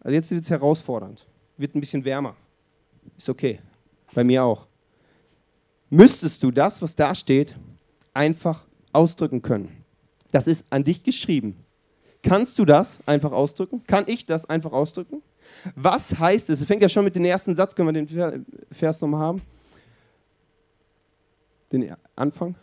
also 0.00 0.14
jetzt 0.14 0.30
wird 0.30 0.42
es 0.42 0.50
herausfordernd, 0.50 1.26
wird 1.62 1.74
ein 1.74 1.80
bisschen 1.80 2.04
wärmer, 2.04 2.36
ist 3.16 3.28
okay, 3.28 3.60
bei 4.12 4.24
mir 4.24 4.44
auch, 4.44 4.66
müsstest 5.88 6.42
du 6.42 6.50
das, 6.50 6.82
was 6.82 6.94
da 6.94 7.14
steht, 7.14 7.56
einfach 8.12 8.66
ausdrücken 8.92 9.40
können. 9.40 9.84
Das 10.30 10.46
ist 10.46 10.66
an 10.70 10.84
dich 10.84 11.02
geschrieben. 11.02 11.56
Kannst 12.22 12.58
du 12.58 12.64
das 12.64 13.00
einfach 13.06 13.32
ausdrücken? 13.32 13.82
Kann 13.86 14.04
ich 14.06 14.26
das 14.26 14.44
einfach 14.44 14.72
ausdrücken? 14.72 15.22
Was 15.74 16.18
heißt 16.18 16.50
es? 16.50 16.60
Es 16.60 16.66
fängt 16.66 16.82
ja 16.82 16.88
schon 16.88 17.04
mit 17.04 17.16
dem 17.16 17.24
ersten 17.24 17.54
Satz, 17.54 17.74
können 17.74 17.88
wir 17.88 18.04
den 18.04 18.46
Vers 18.70 19.00
nochmal 19.00 19.20
haben? 19.20 19.42
Den 21.72 21.94
Anfang? 22.14 22.54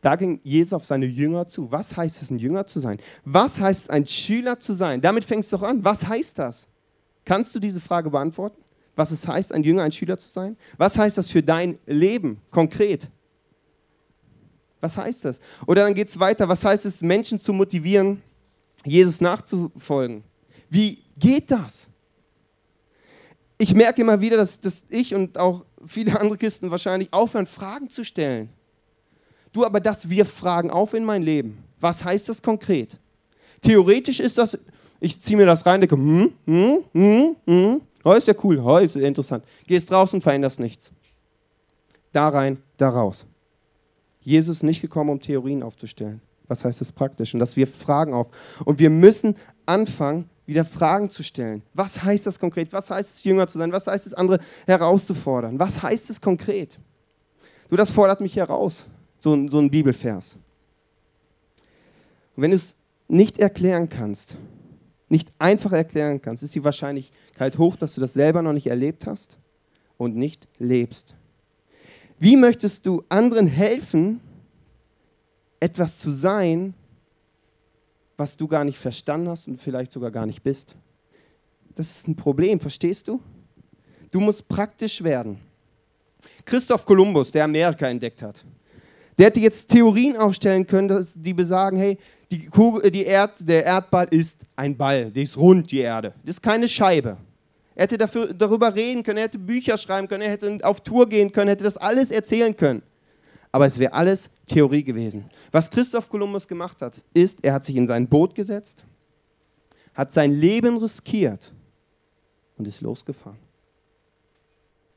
Da 0.00 0.16
ging 0.16 0.40
Jesus 0.42 0.74
auf 0.74 0.84
seine 0.84 1.06
Jünger 1.06 1.48
zu. 1.48 1.72
Was 1.72 1.96
heißt 1.96 2.20
es, 2.20 2.30
ein 2.30 2.38
Jünger 2.38 2.66
zu 2.66 2.80
sein? 2.80 2.98
Was 3.24 3.60
heißt 3.60 3.84
es, 3.84 3.90
ein 3.90 4.06
Schüler 4.06 4.60
zu 4.60 4.74
sein? 4.74 5.00
Damit 5.00 5.24
fängst 5.24 5.50
du 5.52 5.56
doch 5.56 5.62
an. 5.62 5.82
Was 5.82 6.06
heißt 6.06 6.38
das? 6.38 6.68
Kannst 7.24 7.54
du 7.54 7.60
diese 7.60 7.80
Frage 7.80 8.10
beantworten? 8.10 8.62
Was 8.96 9.10
es 9.10 9.26
heißt, 9.26 9.52
ein 9.52 9.62
Jünger, 9.62 9.82
ein 9.82 9.92
Schüler 9.92 10.18
zu 10.18 10.28
sein? 10.28 10.56
Was 10.76 10.96
heißt 10.98 11.18
das 11.18 11.30
für 11.30 11.42
dein 11.42 11.78
Leben 11.86 12.40
konkret? 12.50 13.10
Was 14.80 14.96
heißt 14.96 15.24
das? 15.24 15.40
Oder 15.66 15.82
dann 15.82 15.94
geht 15.94 16.08
es 16.08 16.20
weiter. 16.20 16.48
Was 16.48 16.64
heißt 16.64 16.84
es, 16.84 17.00
Menschen 17.00 17.40
zu 17.40 17.52
motivieren, 17.52 18.22
Jesus 18.84 19.20
nachzufolgen? 19.20 20.22
Wie 20.68 21.02
geht 21.16 21.50
das? 21.50 21.88
Ich 23.56 23.74
merke 23.74 24.02
immer 24.02 24.20
wieder, 24.20 24.36
dass, 24.36 24.60
dass 24.60 24.84
ich 24.90 25.14
und 25.14 25.38
auch 25.38 25.64
viele 25.86 26.18
andere 26.20 26.36
Christen 26.36 26.70
wahrscheinlich 26.70 27.12
aufhören, 27.12 27.46
Fragen 27.46 27.88
zu 27.88 28.04
stellen. 28.04 28.50
Du, 29.52 29.64
aber 29.64 29.80
das 29.80 30.10
wir 30.10 30.26
fragen 30.26 30.70
auf 30.70 30.94
in 30.94 31.04
mein 31.04 31.22
Leben. 31.22 31.64
Was 31.80 32.04
heißt 32.04 32.28
das 32.28 32.42
konkret? 32.42 32.98
Theoretisch 33.62 34.20
ist 34.20 34.36
das, 34.36 34.58
ich 35.00 35.20
ziehe 35.20 35.36
mir 35.36 35.46
das 35.46 35.64
rein, 35.66 35.80
denke, 35.80 35.96
hm, 35.96 36.32
hm, 36.46 36.84
hm, 36.92 37.36
hm, 37.46 37.80
oh, 38.04 38.12
ist 38.12 38.28
ja 38.28 38.34
cool, 38.42 38.58
oh, 38.58 38.78
ist 38.78 38.96
interessant. 38.96 39.44
Gehst 39.66 39.90
draußen, 39.90 40.20
veränderst 40.20 40.60
nichts. 40.60 40.92
Da 42.12 42.28
rein, 42.28 42.58
da 42.76 42.88
raus. 42.88 43.26
Jesus 44.20 44.58
ist 44.58 44.62
nicht 44.62 44.80
gekommen, 44.80 45.10
um 45.10 45.20
Theorien 45.20 45.62
aufzustellen. 45.62 46.20
Was 46.46 46.64
heißt 46.64 46.80
das 46.80 46.92
praktisch? 46.92 47.34
Und 47.34 47.40
dass 47.40 47.56
wir 47.56 47.66
Fragen 47.66 48.14
auf. 48.14 48.28
Und 48.64 48.78
wir 48.78 48.90
müssen 48.90 49.36
anfangen, 49.66 50.28
wieder 50.46 50.64
Fragen 50.64 51.08
zu 51.08 51.22
stellen. 51.22 51.62
Was 51.72 52.02
heißt 52.02 52.26
das 52.26 52.38
konkret? 52.38 52.72
Was 52.72 52.90
heißt 52.90 53.16
es, 53.16 53.24
Jünger 53.24 53.46
zu 53.46 53.58
sein? 53.58 53.72
Was 53.72 53.86
heißt 53.86 54.06
es, 54.06 54.14
andere 54.14 54.38
herauszufordern? 54.66 55.58
Was 55.58 55.82
heißt 55.82 56.10
es 56.10 56.20
konkret? 56.20 56.78
Du, 57.68 57.76
das 57.76 57.90
fordert 57.90 58.20
mich 58.20 58.36
heraus 58.36 58.88
so, 59.18 59.48
so 59.48 59.58
ein 59.58 59.70
Bibelvers. 59.70 60.36
Und 62.36 62.42
wenn 62.42 62.50
du 62.50 62.56
es 62.56 62.76
nicht 63.08 63.38
erklären 63.38 63.88
kannst, 63.88 64.36
nicht 65.14 65.30
einfach 65.38 65.70
erklären 65.70 66.20
kannst, 66.20 66.42
ist 66.42 66.56
die 66.56 66.64
Wahrscheinlichkeit 66.64 67.56
hoch, 67.56 67.76
dass 67.76 67.94
du 67.94 68.00
das 68.00 68.14
selber 68.14 68.42
noch 68.42 68.52
nicht 68.52 68.66
erlebt 68.66 69.06
hast 69.06 69.38
und 69.96 70.16
nicht 70.16 70.48
lebst. 70.58 71.14
Wie 72.18 72.36
möchtest 72.36 72.84
du 72.84 73.04
anderen 73.08 73.46
helfen, 73.46 74.20
etwas 75.60 75.98
zu 75.98 76.10
sein, 76.10 76.74
was 78.16 78.36
du 78.36 78.48
gar 78.48 78.64
nicht 78.64 78.76
verstanden 78.76 79.28
hast 79.28 79.46
und 79.46 79.56
vielleicht 79.56 79.92
sogar 79.92 80.10
gar 80.10 80.26
nicht 80.26 80.42
bist? 80.42 80.74
Das 81.76 81.90
ist 81.90 82.08
ein 82.08 82.16
Problem, 82.16 82.58
verstehst 82.58 83.06
du? 83.06 83.20
Du 84.10 84.18
musst 84.18 84.48
praktisch 84.48 85.00
werden. 85.04 85.38
Christoph 86.44 86.84
Kolumbus, 86.84 87.30
der 87.30 87.44
Amerika 87.44 87.86
entdeckt 87.88 88.20
hat, 88.20 88.44
der 89.16 89.26
hätte 89.26 89.38
jetzt 89.38 89.68
Theorien 89.70 90.16
aufstellen 90.16 90.66
können, 90.66 91.06
die 91.14 91.34
besagen, 91.34 91.76
hey, 91.76 91.98
die 92.38 92.46
Kugel, 92.46 92.90
die 92.90 93.04
Erd, 93.04 93.48
der 93.48 93.64
Erdball 93.64 94.08
ist 94.10 94.42
ein 94.56 94.76
Ball, 94.76 95.10
die 95.10 95.22
ist 95.22 95.36
rund, 95.36 95.70
die 95.70 95.78
Erde. 95.78 96.14
Das 96.24 96.36
ist 96.36 96.42
keine 96.42 96.68
Scheibe. 96.68 97.16
Er 97.74 97.82
hätte 97.84 97.98
dafür, 97.98 98.32
darüber 98.32 98.74
reden 98.74 99.02
können, 99.02 99.18
er 99.18 99.24
hätte 99.24 99.38
Bücher 99.38 99.76
schreiben 99.76 100.08
können, 100.08 100.22
er 100.22 100.30
hätte 100.30 100.58
auf 100.62 100.80
Tour 100.80 101.08
gehen 101.08 101.32
können, 101.32 101.48
hätte 101.48 101.64
das 101.64 101.76
alles 101.76 102.10
erzählen 102.10 102.56
können. 102.56 102.82
Aber 103.50 103.66
es 103.66 103.78
wäre 103.78 103.92
alles 103.92 104.30
Theorie 104.46 104.82
gewesen. 104.82 105.30
Was 105.52 105.70
Christoph 105.70 106.08
Kolumbus 106.08 106.46
gemacht 106.46 106.82
hat, 106.82 107.04
ist, 107.12 107.38
er 107.42 107.54
hat 107.54 107.64
sich 107.64 107.76
in 107.76 107.86
sein 107.86 108.08
Boot 108.08 108.34
gesetzt, 108.34 108.84
hat 109.94 110.12
sein 110.12 110.32
Leben 110.32 110.76
riskiert 110.76 111.52
und 112.56 112.66
ist 112.66 112.80
losgefahren. 112.80 113.38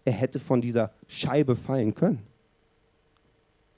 Er 0.06 0.14
hätte 0.14 0.40
von 0.40 0.62
dieser 0.62 0.92
Scheibe 1.08 1.56
fallen 1.56 1.94
können. 1.94 2.24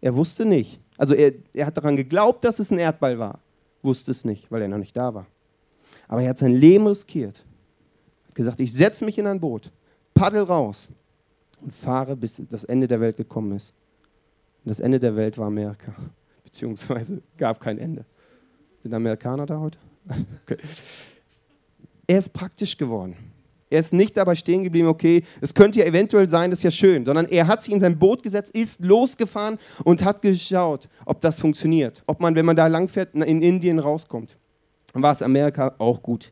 Er 0.01 0.15
wusste 0.15 0.45
nicht. 0.45 0.79
Also 0.97 1.13
er, 1.13 1.33
er 1.53 1.65
hat 1.65 1.77
daran 1.77 1.95
geglaubt, 1.95 2.43
dass 2.43 2.59
es 2.59 2.71
ein 2.71 2.79
Erdball 2.79 3.17
war. 3.17 3.39
Wusste 3.81 4.11
es 4.11 4.25
nicht, 4.25 4.51
weil 4.51 4.61
er 4.61 4.67
noch 4.67 4.77
nicht 4.77 4.95
da 4.95 5.13
war. 5.13 5.25
Aber 6.07 6.21
er 6.21 6.29
hat 6.29 6.37
sein 6.37 6.53
Leben 6.53 6.87
riskiert. 6.87 7.45
Hat 8.27 8.35
gesagt, 8.35 8.59
ich 8.59 8.73
setze 8.73 9.05
mich 9.05 9.17
in 9.17 9.27
ein 9.27 9.39
Boot, 9.39 9.71
paddel 10.13 10.43
raus 10.43 10.89
und 11.61 11.73
fahre, 11.73 12.15
bis 12.15 12.41
das 12.49 12.63
Ende 12.63 12.87
der 12.87 12.99
Welt 12.99 13.17
gekommen 13.17 13.53
ist. 13.53 13.73
Und 14.63 14.69
das 14.69 14.79
Ende 14.79 14.99
der 14.99 15.15
Welt 15.15 15.37
war 15.37 15.47
Amerika. 15.47 15.93
Beziehungsweise 16.43 17.21
gab 17.37 17.59
kein 17.59 17.77
Ende. 17.77 18.05
Sind 18.81 18.93
Amerikaner 18.93 19.45
da 19.45 19.59
heute? 19.59 19.77
okay. 20.43 20.57
Er 22.07 22.19
ist 22.19 22.33
praktisch 22.33 22.77
geworden. 22.77 23.15
Er 23.69 23.79
ist 23.79 23.93
nicht 23.93 24.17
dabei 24.17 24.35
stehen 24.35 24.63
geblieben, 24.63 24.87
okay, 24.87 25.23
es 25.41 25.53
könnte 25.53 25.79
ja 25.79 25.85
eventuell 25.85 26.27
sein, 26.27 26.49
das 26.49 26.59
ist 26.59 26.63
ja 26.63 26.71
schön, 26.71 27.05
sondern 27.05 27.27
er 27.27 27.45
hat 27.45 27.63
sich 27.63 27.71
in 27.71 27.79
sein 27.79 27.99
Boot 27.99 28.23
gesetzt, 28.23 28.55
ist 28.55 28.81
losgefahren 28.81 29.59
und 29.83 30.03
hat 30.03 30.23
geschaut, 30.23 30.89
ob 31.05 31.21
das 31.21 31.39
funktioniert. 31.39 32.01
Ob 32.07 32.19
man, 32.19 32.33
wenn 32.33 32.45
man 32.45 32.55
da 32.55 32.65
langfährt, 32.65 33.13
in 33.13 33.41
Indien 33.41 33.77
rauskommt. 33.77 34.37
Dann 34.93 35.03
war 35.03 35.11
es 35.11 35.21
Amerika 35.21 35.75
auch 35.77 36.01
gut. 36.01 36.31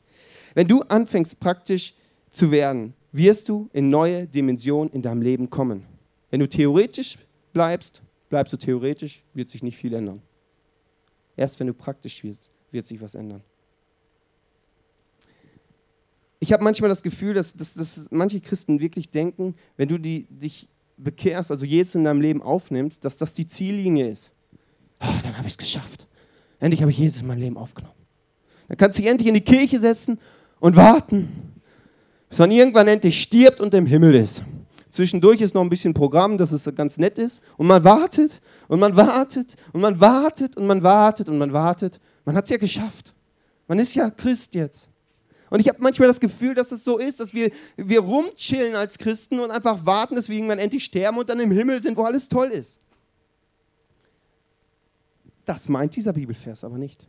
Wenn 0.56 0.68
du 0.68 0.82
anfängst, 0.82 1.40
praktisch 1.40 1.94
zu 2.32 2.50
werden, 2.50 2.96
wirst 3.12 3.50
du 3.50 3.70
in 3.72 3.92
neue 3.92 4.26
Dimensionen 4.26 4.92
in 4.92 5.04
deinem 5.04 5.22
Leben 5.22 5.52
kommen. 5.52 5.86
Wenn 6.32 6.40
du 6.40 6.50
theoretisch 6.50 7.20
bleibst, 7.54 8.02
bleibst 8.30 8.52
du 8.54 8.58
theoretisch, 8.58 9.24
wird 9.36 9.52
sich 9.52 9.62
nicht 9.62 9.78
viel 9.78 9.94
ändern. 9.94 10.24
Erst 11.36 11.60
wenn 11.60 11.68
du 11.68 11.74
praktisch 11.74 12.24
wirst, 12.24 12.50
wird 12.72 12.88
sich 12.88 13.00
was 13.00 13.14
ändern 13.14 13.44
ich 16.40 16.54
habe 16.54 16.64
manchmal 16.64 16.90
das 16.90 17.04
Gefühl, 17.04 17.34
dass, 17.34 17.54
dass, 17.54 17.74
dass, 17.74 18.08
manche 18.12 18.40
Christen 18.40 18.80
wirklich 18.80 19.10
denken, 19.10 19.56
wenn 19.76 19.88
du 19.88 19.98
die, 19.98 20.28
dich 20.30 20.68
bekehrst, 20.98 21.52
also 21.52 21.66
Jesus 21.66 21.96
in 21.96 22.04
deinem 22.04 22.22
Leben 22.22 22.42
aufnimmst, 22.42 23.04
dass 23.04 23.18
das 23.18 23.34
die 23.34 23.48
Ziellinie 23.48 24.10
ist. 24.10 24.32
Oh, 25.00 25.06
dann 25.24 25.38
habe 25.38 25.48
ich 25.48 25.54
es 25.54 25.58
geschafft. 25.58 26.08
Endlich 26.60 26.82
habe 26.82 26.92
ich 26.92 26.98
Jesus 26.98 27.22
in 27.22 27.28
mein 27.28 27.40
Leben 27.40 27.58
aufgenommen. 27.58 27.94
Dann 28.68 28.78
kannst 28.78 28.98
du 28.98 29.02
dich 29.02 29.12
endlich 29.12 29.28
in 29.28 29.36
die 29.36 29.42
Kirche 29.42 29.80
setzen 29.80 30.20
und 30.60 30.76
warten, 30.76 31.54
bis 32.30 32.40
man 32.40 32.52
irgendwann 32.52 32.88
endlich 32.88 33.22
stirbt 33.22 33.60
und 33.60 33.74
im 33.74 33.86
Himmel 33.86 34.16
ist. 34.16 34.44
Zwischendurch 34.90 35.42
ist 35.42 35.54
noch 35.54 35.62
ein 35.62 35.70
bisschen 35.70 35.94
Programm, 35.94 36.38
dass 36.38 36.52
es 36.52 36.70
ganz 36.74 36.98
nett 36.98 37.20
ist. 37.20 37.42
Und 37.58 37.68
man 37.68 37.84
wartet 37.84 38.42
und 38.68 38.80
man 38.80 38.96
wartet 38.96 39.56
und 39.74 39.82
man 39.82 40.00
wartet 40.00 40.58
und 40.58 40.66
man 40.66 40.82
wartet 40.82 41.30
und 41.30 41.38
man 41.38 41.54
wartet. 41.54 42.00
Man 42.26 42.36
hat 42.36 42.46
es 42.46 42.50
ja 42.50 42.58
geschafft. 42.58 43.14
Man 43.68 43.80
ist 43.80 43.94
ja 43.96 44.10
Christ 44.10 44.56
jetzt. 44.56 44.90
Und 45.50 45.60
ich 45.60 45.70
habe 45.70 45.80
manchmal 45.82 46.08
das 46.08 46.20
Gefühl, 46.20 46.54
dass 46.54 46.72
es 46.72 46.84
so 46.84 46.98
ist, 46.98 47.20
dass 47.20 47.34
wir, 47.34 47.52
wir 47.78 48.02
rumchillen 48.02 48.76
als 48.76 48.98
Christen 48.98 49.40
und 49.40 49.52
einfach 49.52 49.86
warten, 49.86 50.16
dass 50.16 50.30
wir 50.30 50.36
irgendwann 50.36 50.60
endlich 50.60 50.86
sterben 50.86 51.18
und 51.18 51.30
dann 51.30 51.40
im 51.40 51.52
Himmel 51.52 51.82
sind, 51.82 51.96
wo 51.96 52.04
alles 52.04 52.28
toll 52.28 52.48
ist. 52.48 52.80
Das 55.46 55.70
meint 55.70 55.96
dieser 55.96 56.14
Bibelvers 56.14 56.64
aber 56.64 56.78
nicht. 56.78 57.08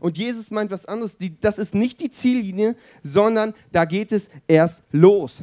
Und 0.00 0.18
Jesus 0.18 0.50
meint 0.50 0.70
was 0.70 0.84
anderes. 0.84 1.16
das 1.40 1.58
ist 1.58 1.74
nicht 1.74 2.00
die 2.00 2.10
Ziellinie, 2.10 2.76
sondern 3.02 3.54
da 3.72 3.84
geht 3.84 4.12
es 4.12 4.28
erst 4.46 4.82
los. 4.92 5.42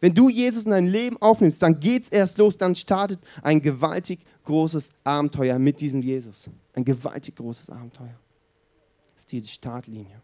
Wenn 0.00 0.14
du 0.14 0.28
Jesus 0.28 0.64
in 0.64 0.72
dein 0.72 0.88
Leben 0.88 1.16
aufnimmst, 1.22 1.62
dann 1.62 1.78
geht 1.78 2.02
es 2.02 2.08
erst 2.08 2.36
los, 2.36 2.58
dann 2.58 2.74
startet 2.74 3.20
ein 3.42 3.62
gewaltig 3.62 4.20
großes 4.44 4.90
Abenteuer 5.04 5.58
mit 5.58 5.80
diesem 5.80 6.02
Jesus. 6.02 6.50
Ein 6.74 6.84
gewaltig 6.84 7.36
großes 7.36 7.70
Abenteuer. 7.70 8.18
Das 9.14 9.22
ist 9.22 9.32
diese 9.32 9.48
Startlinie. 9.48 10.20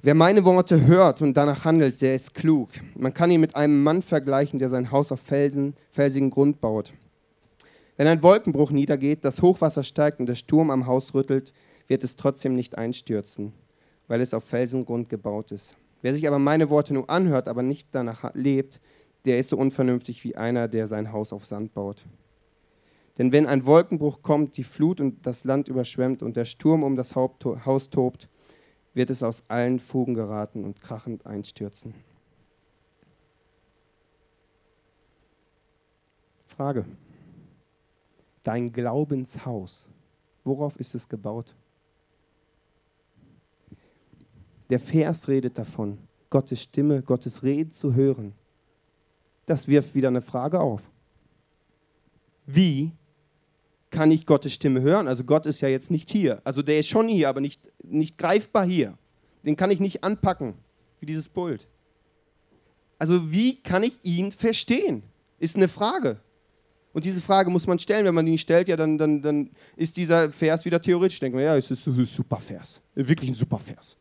Wer 0.00 0.14
meine 0.14 0.44
Worte 0.44 0.86
hört 0.86 1.22
und 1.22 1.36
danach 1.36 1.64
handelt, 1.64 2.00
der 2.02 2.14
ist 2.14 2.32
klug. 2.32 2.68
Man 2.94 3.12
kann 3.12 3.32
ihn 3.32 3.40
mit 3.40 3.56
einem 3.56 3.82
Mann 3.82 4.00
vergleichen, 4.00 4.60
der 4.60 4.68
sein 4.68 4.92
Haus 4.92 5.10
auf 5.10 5.18
Felsen, 5.18 5.74
felsigen 5.90 6.30
Grund 6.30 6.60
baut. 6.60 6.92
Wenn 7.96 8.06
ein 8.06 8.22
Wolkenbruch 8.22 8.70
niedergeht, 8.70 9.24
das 9.24 9.42
Hochwasser 9.42 9.82
steigt 9.82 10.20
und 10.20 10.26
der 10.26 10.36
Sturm 10.36 10.70
am 10.70 10.86
Haus 10.86 11.14
rüttelt, 11.14 11.52
wird 11.88 12.04
es 12.04 12.14
trotzdem 12.14 12.54
nicht 12.54 12.78
einstürzen, 12.78 13.52
weil 14.06 14.20
es 14.20 14.34
auf 14.34 14.44
Felsengrund 14.44 15.08
gebaut 15.08 15.50
ist. 15.50 15.74
Wer 16.00 16.14
sich 16.14 16.28
aber 16.28 16.38
meine 16.38 16.70
Worte 16.70 16.94
nur 16.94 17.10
anhört, 17.10 17.48
aber 17.48 17.64
nicht 17.64 17.88
danach 17.90 18.32
lebt, 18.34 18.80
der 19.24 19.40
ist 19.40 19.50
so 19.50 19.56
unvernünftig 19.56 20.22
wie 20.22 20.36
einer, 20.36 20.68
der 20.68 20.86
sein 20.86 21.10
Haus 21.10 21.32
auf 21.32 21.44
Sand 21.44 21.74
baut. 21.74 22.04
Denn 23.18 23.32
wenn 23.32 23.46
ein 23.46 23.66
Wolkenbruch 23.66 24.22
kommt, 24.22 24.56
die 24.58 24.64
Flut 24.64 25.00
und 25.00 25.26
das 25.26 25.42
Land 25.42 25.66
überschwemmt 25.66 26.22
und 26.22 26.36
der 26.36 26.44
Sturm 26.44 26.84
um 26.84 26.94
das 26.94 27.16
Haus 27.16 27.90
tobt, 27.90 28.28
wird 28.94 29.10
es 29.10 29.22
aus 29.22 29.42
allen 29.48 29.80
Fugen 29.80 30.14
geraten 30.14 30.64
und 30.64 30.80
krachend 30.80 31.26
einstürzen. 31.26 31.94
Frage. 36.46 36.84
Dein 38.42 38.72
Glaubenshaus, 38.72 39.88
worauf 40.42 40.76
ist 40.76 40.94
es 40.94 41.08
gebaut? 41.08 41.54
Der 44.70 44.80
Vers 44.80 45.28
redet 45.28 45.56
davon, 45.56 45.98
Gottes 46.30 46.60
Stimme, 46.60 47.02
Gottes 47.02 47.42
Reden 47.42 47.72
zu 47.72 47.94
hören. 47.94 48.34
Das 49.46 49.68
wirft 49.68 49.94
wieder 49.94 50.08
eine 50.08 50.20
Frage 50.20 50.60
auf. 50.60 50.82
Wie 52.44 52.92
kann 53.90 54.10
ich 54.10 54.26
Gottes 54.26 54.52
Stimme 54.52 54.80
hören? 54.80 55.08
Also 55.08 55.24
Gott 55.24 55.46
ist 55.46 55.60
ja 55.60 55.68
jetzt 55.68 55.90
nicht 55.90 56.10
hier. 56.10 56.40
Also 56.44 56.62
der 56.62 56.78
ist 56.78 56.88
schon 56.88 57.08
hier, 57.08 57.28
aber 57.28 57.40
nicht, 57.40 57.72
nicht 57.82 58.18
greifbar 58.18 58.64
hier. 58.64 58.96
Den 59.44 59.56
kann 59.56 59.70
ich 59.70 59.80
nicht 59.80 60.04
anpacken, 60.04 60.54
wie 61.00 61.06
dieses 61.06 61.28
Pult. 61.28 61.66
Also 62.98 63.30
wie 63.30 63.56
kann 63.62 63.82
ich 63.82 63.98
ihn 64.02 64.32
verstehen? 64.32 65.02
Ist 65.38 65.56
eine 65.56 65.68
Frage. 65.68 66.20
Und 66.92 67.04
diese 67.04 67.20
Frage 67.20 67.50
muss 67.50 67.66
man 67.66 67.78
stellen. 67.78 68.04
Wenn 68.04 68.14
man 68.14 68.26
die 68.26 68.32
nicht 68.32 68.42
stellt, 68.42 68.68
ja, 68.68 68.76
dann, 68.76 68.98
dann, 68.98 69.22
dann 69.22 69.50
ist 69.76 69.96
dieser 69.96 70.30
Vers 70.30 70.64
wieder 70.64 70.80
theoretisch. 70.80 71.20
Denken 71.20 71.38
wir, 71.38 71.44
ja, 71.44 71.56
es 71.56 71.70
ist 71.70 71.86
ein 71.86 72.04
super 72.04 72.38
Vers. 72.38 72.82
Wirklich 72.94 73.30
ein 73.30 73.36
super 73.36 73.58
Vers. 73.58 73.96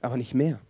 Aber 0.00 0.16
nicht 0.16 0.34
mehr. 0.34 0.60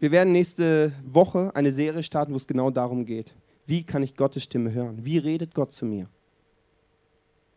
Wir 0.00 0.10
werden 0.10 0.32
nächste 0.32 0.92
Woche 1.04 1.54
eine 1.54 1.72
Serie 1.72 2.02
starten, 2.02 2.32
wo 2.32 2.36
es 2.36 2.46
genau 2.46 2.70
darum 2.70 3.04
geht. 3.04 3.34
Wie 3.66 3.84
kann 3.84 4.02
ich 4.02 4.16
Gottes 4.16 4.42
Stimme 4.42 4.72
hören? 4.72 5.04
Wie 5.04 5.18
redet 5.18 5.54
Gott 5.54 5.72
zu 5.72 5.84
mir? 5.84 6.08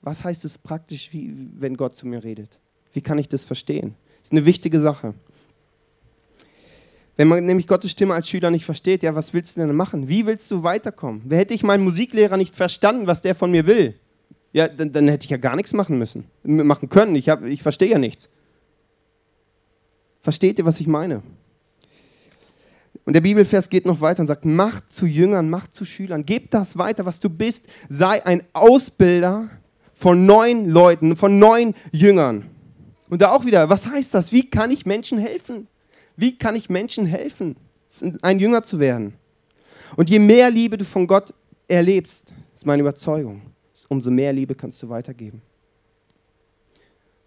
Was 0.03 0.25
heißt 0.25 0.43
es 0.45 0.57
praktisch, 0.57 1.11
wie, 1.13 1.33
wenn 1.57 1.77
Gott 1.77 1.95
zu 1.95 2.05
mir 2.05 2.23
redet? 2.23 2.59
Wie 2.91 3.01
kann 3.01 3.17
ich 3.17 3.29
das 3.29 3.43
verstehen? 3.45 3.95
Das 4.19 4.27
ist 4.27 4.31
eine 4.33 4.45
wichtige 4.45 4.79
Sache. 4.79 5.13
Wenn 7.15 7.27
man 7.27 7.45
nämlich 7.45 7.67
Gottes 7.67 7.91
Stimme 7.91 8.13
als 8.13 8.27
Schüler 8.27 8.51
nicht 8.51 8.65
versteht, 8.65 9.01
ja, 9.03 9.15
was 9.15 9.33
willst 9.33 9.55
du 9.55 9.61
denn 9.61 9.75
machen? 9.75 10.09
Wie 10.09 10.25
willst 10.25 10.51
du 10.51 10.63
weiterkommen? 10.63 11.21
Wer 11.25 11.37
hätte 11.37 11.53
ich 11.53 11.63
meinen 11.63 11.83
Musiklehrer 11.83 12.37
nicht 12.37 12.53
verstanden, 12.53 13.07
was 13.07 13.21
der 13.21 13.33
von 13.33 13.51
mir 13.51 13.65
will? 13.65 13.95
Ja, 14.51 14.67
dann, 14.67 14.91
dann 14.91 15.07
hätte 15.07 15.25
ich 15.25 15.29
ja 15.31 15.37
gar 15.37 15.55
nichts 15.55 15.73
machen 15.73 15.97
müssen, 15.97 16.25
machen 16.43 16.89
können. 16.89 17.15
Ich, 17.15 17.27
ich 17.27 17.63
verstehe 17.63 17.89
ja 17.89 17.97
nichts. 17.97 18.29
Versteht 20.21 20.59
ihr, 20.59 20.65
was 20.65 20.79
ich 20.79 20.87
meine? 20.87 21.23
Und 23.05 23.13
der 23.13 23.21
Bibelvers 23.21 23.69
geht 23.69 23.85
noch 23.85 24.01
weiter 24.01 24.21
und 24.21 24.27
sagt, 24.27 24.45
macht 24.45 24.91
zu 24.91 25.05
Jüngern, 25.05 25.49
macht 25.49 25.75
zu 25.75 25.85
Schülern, 25.85 26.25
gebt 26.25 26.53
das 26.53 26.77
weiter, 26.77 27.05
was 27.05 27.19
du 27.19 27.29
bist, 27.29 27.67
sei 27.89 28.25
ein 28.25 28.43
Ausbilder 28.53 29.49
von 30.03 30.25
neun 30.25 30.67
Leuten, 30.67 31.15
von 31.15 31.39
neun 31.39 31.73
Jüngern. 31.93 32.49
Und 33.09 33.21
da 33.21 33.31
auch 33.31 33.45
wieder, 33.45 33.69
was 33.69 33.87
heißt 33.87 34.13
das? 34.13 34.33
Wie 34.33 34.49
kann 34.49 34.69
ich 34.69 34.85
Menschen 34.85 35.17
helfen? 35.17 35.67
Wie 36.17 36.35
kann 36.35 36.57
ich 36.57 36.69
Menschen 36.69 37.05
helfen, 37.05 37.55
ein 38.21 38.37
Jünger 38.37 38.63
zu 38.63 38.81
werden? 38.81 39.13
Und 39.95 40.09
je 40.09 40.19
mehr 40.19 40.51
Liebe 40.51 40.77
du 40.77 40.83
von 40.83 41.07
Gott 41.07 41.33
erlebst, 41.69 42.33
ist 42.53 42.65
meine 42.65 42.81
Überzeugung, 42.81 43.43
umso 43.87 44.11
mehr 44.11 44.33
Liebe 44.33 44.55
kannst 44.55 44.83
du 44.83 44.89
weitergeben. 44.89 45.41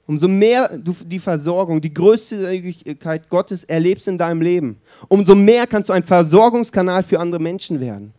Umso 0.07 0.29
mehr 0.29 0.77
du 0.77 0.95
die 1.03 1.19
Versorgung, 1.19 1.81
die 1.81 1.95
Größtigkeit 1.95 3.31
Gottes 3.31 3.65
erlebst 3.65 4.07
in 4.07 4.19
deinem 4.19 4.43
Leben, 4.43 4.77
umso 5.09 5.35
mehr 5.35 5.67
kannst 5.67 5.89
du 5.89 5.95
ein 5.95 6.03
Versorgungskanal 6.03 7.03
für 7.03 7.19
andere 7.21 7.41
Menschen 7.41 7.81
werden. 7.81 8.13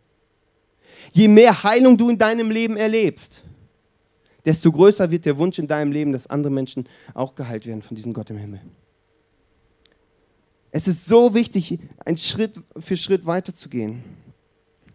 Je 1.13 1.27
mehr 1.27 1.63
Heilung 1.63 1.95
du 1.95 2.09
in 2.09 2.17
deinem 2.17 2.49
Leben 2.49 2.75
erlebst, 2.75 3.43
desto 4.47 4.71
größer 4.71 5.11
wird 5.11 5.25
der 5.25 5.37
Wunsch 5.37 5.59
in 5.59 5.67
deinem 5.67 5.91
Leben, 5.91 6.13
dass 6.13 6.27
andere 6.27 6.51
Menschen 6.51 6.87
auch 7.13 7.35
geheilt 7.35 7.67
werden 7.67 7.81
von 7.81 7.95
diesem 7.95 8.13
Gott 8.13 8.29
im 8.29 8.37
Himmel. 8.37 8.61
Es 10.71 10.87
ist 10.87 11.05
so 11.05 11.33
wichtig, 11.33 11.79
einen 12.05 12.17
Schritt 12.17 12.53
für 12.79 12.95
Schritt 12.95 13.25
weiterzugehen. 13.25 14.03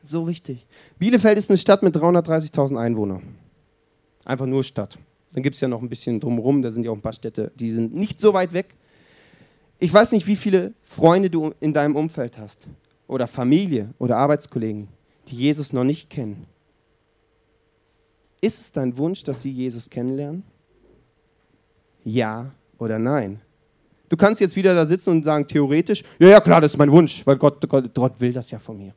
So 0.02 0.26
wichtig. 0.26 0.66
Bielefeld 0.98 1.36
ist 1.36 1.50
eine 1.50 1.58
Stadt 1.58 1.82
mit 1.82 1.94
330.000 1.94 2.78
Einwohnern. 2.78 3.36
Einfach 4.24 4.46
nur 4.46 4.64
Stadt. 4.64 4.98
Dann 5.34 5.42
gibt 5.42 5.54
es 5.54 5.60
ja 5.60 5.68
noch 5.68 5.82
ein 5.82 5.88
bisschen 5.88 6.18
drumherum, 6.18 6.62
da 6.62 6.70
sind 6.70 6.84
ja 6.84 6.90
auch 6.90 6.96
ein 6.96 7.02
paar 7.02 7.12
Städte, 7.12 7.52
die 7.54 7.72
sind 7.72 7.94
nicht 7.94 8.20
so 8.20 8.32
weit 8.32 8.54
weg. 8.54 8.74
Ich 9.78 9.92
weiß 9.92 10.12
nicht, 10.12 10.26
wie 10.26 10.36
viele 10.36 10.72
Freunde 10.82 11.28
du 11.28 11.52
in 11.60 11.74
deinem 11.74 11.96
Umfeld 11.96 12.38
hast 12.38 12.68
oder 13.06 13.26
Familie 13.26 13.92
oder 13.98 14.16
Arbeitskollegen, 14.16 14.88
die 15.28 15.36
Jesus 15.36 15.74
noch 15.74 15.84
nicht 15.84 16.08
kennen. 16.08 16.46
Ist 18.42 18.60
es 18.60 18.72
dein 18.72 18.98
Wunsch, 18.98 19.22
dass 19.22 19.40
sie 19.40 19.52
Jesus 19.52 19.88
kennenlernen? 19.88 20.42
Ja 22.04 22.50
oder 22.76 22.98
nein? 22.98 23.40
Du 24.08 24.16
kannst 24.16 24.40
jetzt 24.40 24.56
wieder 24.56 24.74
da 24.74 24.84
sitzen 24.84 25.10
und 25.10 25.22
sagen, 25.22 25.46
theoretisch, 25.46 26.02
ja, 26.18 26.28
ja, 26.28 26.40
klar, 26.40 26.60
das 26.60 26.72
ist 26.72 26.78
mein 26.78 26.90
Wunsch, 26.90 27.24
weil 27.24 27.36
Gott, 27.36 27.66
Gott, 27.68 27.94
Gott 27.94 28.20
will 28.20 28.32
das 28.32 28.50
ja 28.50 28.58
von 28.58 28.76
mir. 28.76 28.94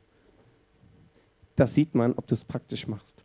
Das 1.54 1.72
sieht 1.72 1.94
man, 1.94 2.12
ob 2.14 2.26
du 2.26 2.34
es 2.34 2.44
praktisch 2.44 2.88
machst. 2.88 3.22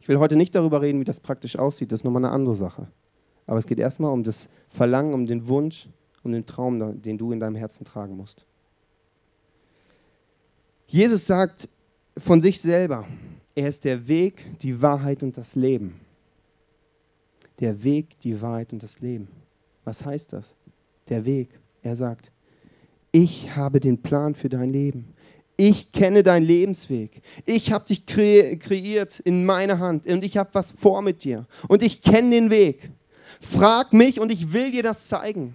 Ich 0.00 0.06
will 0.06 0.18
heute 0.18 0.36
nicht 0.36 0.54
darüber 0.54 0.80
reden, 0.80 1.00
wie 1.00 1.04
das 1.04 1.18
praktisch 1.18 1.56
aussieht, 1.56 1.90
das 1.90 2.00
ist 2.00 2.04
nochmal 2.04 2.24
eine 2.24 2.32
andere 2.32 2.54
Sache. 2.54 2.86
Aber 3.46 3.58
es 3.58 3.66
geht 3.66 3.80
erstmal 3.80 4.12
um 4.12 4.22
das 4.22 4.48
Verlangen, 4.68 5.14
um 5.14 5.26
den 5.26 5.48
Wunsch, 5.48 5.88
um 6.22 6.30
den 6.30 6.46
Traum, 6.46 7.02
den 7.02 7.18
du 7.18 7.32
in 7.32 7.40
deinem 7.40 7.56
Herzen 7.56 7.84
tragen 7.84 8.16
musst. 8.16 8.46
Jesus 10.86 11.26
sagt 11.26 11.68
von 12.16 12.40
sich 12.40 12.60
selber, 12.60 13.04
er 13.54 13.68
ist 13.68 13.84
der 13.84 14.08
Weg, 14.08 14.58
die 14.60 14.80
Wahrheit 14.82 15.22
und 15.22 15.36
das 15.36 15.54
Leben. 15.54 16.00
Der 17.60 17.84
Weg, 17.84 18.18
die 18.20 18.40
Wahrheit 18.40 18.72
und 18.72 18.82
das 18.82 19.00
Leben. 19.00 19.28
Was 19.84 20.04
heißt 20.04 20.32
das? 20.32 20.56
Der 21.08 21.24
Weg. 21.24 21.48
Er 21.82 21.94
sagt, 21.94 22.32
ich 23.12 23.54
habe 23.54 23.78
den 23.78 24.02
Plan 24.02 24.34
für 24.34 24.48
dein 24.48 24.72
Leben. 24.72 25.14
Ich 25.56 25.92
kenne 25.92 26.24
deinen 26.24 26.44
Lebensweg. 26.44 27.22
Ich 27.44 27.70
habe 27.70 27.84
dich 27.84 28.06
kre 28.06 28.56
kreiert 28.56 29.20
in 29.20 29.46
meiner 29.46 29.78
Hand 29.78 30.06
und 30.06 30.24
ich 30.24 30.36
habe 30.36 30.50
was 30.52 30.72
vor 30.72 31.00
mit 31.00 31.22
dir. 31.22 31.46
Und 31.68 31.82
ich 31.84 32.02
kenne 32.02 32.30
den 32.30 32.50
Weg. 32.50 32.90
Frag 33.40 33.92
mich 33.92 34.18
und 34.18 34.32
ich 34.32 34.52
will 34.52 34.72
dir 34.72 34.82
das 34.82 35.06
zeigen. 35.06 35.54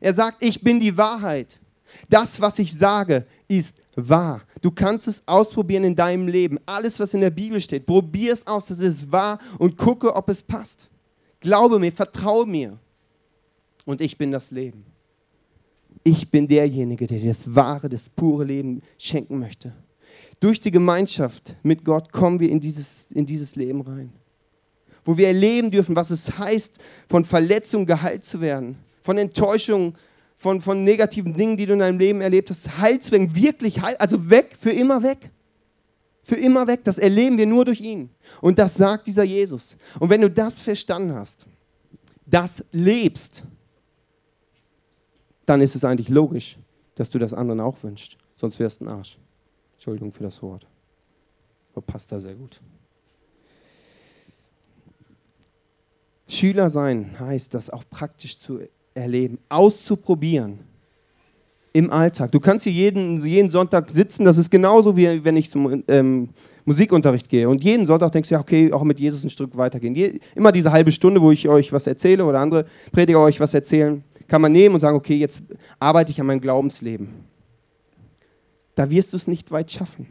Er 0.00 0.14
sagt, 0.14 0.42
ich 0.42 0.62
bin 0.62 0.80
die 0.80 0.96
Wahrheit. 0.96 1.60
Das, 2.08 2.40
was 2.40 2.58
ich 2.58 2.72
sage, 2.72 3.26
ist 3.48 3.80
wahr. 3.96 4.42
Du 4.62 4.70
kannst 4.70 5.08
es 5.08 5.22
ausprobieren 5.26 5.84
in 5.84 5.96
deinem 5.96 6.28
Leben. 6.28 6.58
Alles, 6.66 6.98
was 7.00 7.14
in 7.14 7.20
der 7.20 7.30
Bibel 7.30 7.60
steht, 7.60 7.86
probier 7.86 8.32
es 8.32 8.46
aus, 8.46 8.66
das 8.66 8.80
ist 8.80 9.10
wahr 9.10 9.38
und 9.58 9.76
gucke, 9.76 10.14
ob 10.14 10.28
es 10.28 10.42
passt. 10.42 10.88
Glaube 11.40 11.78
mir, 11.78 11.92
vertraue 11.92 12.46
mir. 12.46 12.78
Und 13.84 14.00
ich 14.00 14.18
bin 14.18 14.32
das 14.32 14.50
Leben. 14.50 14.84
Ich 16.04 16.30
bin 16.30 16.46
derjenige, 16.46 17.06
der 17.06 17.18
dir 17.18 17.28
das 17.28 17.54
wahre, 17.54 17.88
das 17.88 18.08
pure 18.08 18.44
Leben 18.44 18.82
schenken 18.98 19.38
möchte. 19.38 19.72
Durch 20.40 20.60
die 20.60 20.70
Gemeinschaft 20.70 21.56
mit 21.62 21.84
Gott 21.84 22.12
kommen 22.12 22.38
wir 22.38 22.50
in 22.50 22.60
dieses, 22.60 23.06
in 23.10 23.26
dieses 23.26 23.56
Leben 23.56 23.80
rein. 23.80 24.12
wo 25.08 25.16
wir 25.16 25.28
erleben 25.28 25.70
dürfen, 25.70 25.96
was 25.96 26.10
es 26.10 26.36
heißt, 26.38 26.76
von 27.08 27.24
Verletzungen 27.24 27.86
geheilt 27.86 28.24
zu 28.24 28.42
werden, 28.42 28.76
von 29.00 29.16
Enttäuschungen, 29.16 29.94
von, 30.38 30.60
von 30.60 30.84
negativen 30.84 31.34
Dingen, 31.34 31.56
die 31.56 31.66
du 31.66 31.72
in 31.72 31.80
deinem 31.80 31.98
Leben 31.98 32.20
erlebt 32.20 32.48
hast, 32.48 32.78
heil 32.78 33.00
zu 33.00 33.10
werden, 33.10 33.34
wirklich 33.34 33.82
heil, 33.82 33.96
also 33.96 34.30
weg, 34.30 34.56
für 34.58 34.70
immer 34.70 35.02
weg. 35.02 35.30
Für 36.22 36.36
immer 36.36 36.66
weg, 36.68 36.84
das 36.84 36.98
erleben 36.98 37.38
wir 37.38 37.46
nur 37.46 37.64
durch 37.64 37.80
ihn. 37.80 38.10
Und 38.40 38.58
das 38.58 38.74
sagt 38.74 39.08
dieser 39.08 39.24
Jesus. 39.24 39.76
Und 39.98 40.10
wenn 40.10 40.20
du 40.20 40.30
das 40.30 40.60
verstanden 40.60 41.14
hast, 41.14 41.46
das 42.24 42.64
lebst, 42.70 43.44
dann 45.44 45.60
ist 45.60 45.74
es 45.74 45.84
eigentlich 45.84 46.08
logisch, 46.08 46.56
dass 46.94 47.10
du 47.10 47.18
das 47.18 47.32
anderen 47.32 47.60
auch 47.60 47.82
wünschst. 47.82 48.16
Sonst 48.36 48.60
wärst 48.60 48.80
du 48.80 48.84
ein 48.84 48.88
Arsch. 48.88 49.18
Entschuldigung 49.72 50.12
für 50.12 50.22
das 50.22 50.40
Wort. 50.42 50.66
Aber 51.72 51.82
passt 51.82 52.12
da 52.12 52.20
sehr 52.20 52.34
gut. 52.34 52.60
Schüler 56.28 56.70
sein 56.70 57.18
heißt, 57.18 57.54
das 57.54 57.70
auch 57.70 57.84
praktisch 57.90 58.38
zu 58.38 58.60
erleben, 58.98 59.38
auszuprobieren 59.48 60.60
im 61.72 61.90
Alltag. 61.90 62.32
Du 62.32 62.40
kannst 62.40 62.64
hier 62.64 62.72
jeden, 62.72 63.24
jeden 63.24 63.50
Sonntag 63.50 63.90
sitzen, 63.90 64.24
das 64.24 64.36
ist 64.36 64.50
genauso 64.50 64.96
wie 64.96 65.24
wenn 65.24 65.36
ich 65.36 65.50
zum 65.50 65.84
ähm, 65.88 66.30
Musikunterricht 66.64 67.28
gehe. 67.28 67.48
Und 67.48 67.62
jeden 67.62 67.86
Sonntag 67.86 68.12
denkst 68.12 68.28
du, 68.28 68.34
ja, 68.34 68.40
okay, 68.40 68.72
auch 68.72 68.82
mit 68.82 69.00
Jesus 69.00 69.24
ein 69.24 69.30
Stück 69.30 69.56
weitergehen. 69.56 69.94
Je, 69.94 70.18
immer 70.34 70.52
diese 70.52 70.72
halbe 70.72 70.92
Stunde, 70.92 71.22
wo 71.22 71.30
ich 71.30 71.48
euch 71.48 71.72
was 71.72 71.86
erzähle 71.86 72.24
oder 72.24 72.40
andere 72.40 72.66
Prediger 72.92 73.20
euch 73.20 73.40
was 73.40 73.54
erzählen, 73.54 74.02
kann 74.26 74.42
man 74.42 74.52
nehmen 74.52 74.74
und 74.74 74.80
sagen, 74.80 74.96
okay, 74.96 75.16
jetzt 75.16 75.40
arbeite 75.78 76.10
ich 76.10 76.20
an 76.20 76.26
meinem 76.26 76.40
Glaubensleben. 76.40 77.08
Da 78.74 78.90
wirst 78.90 79.12
du 79.12 79.16
es 79.16 79.26
nicht 79.26 79.50
weit 79.50 79.70
schaffen. 79.70 80.06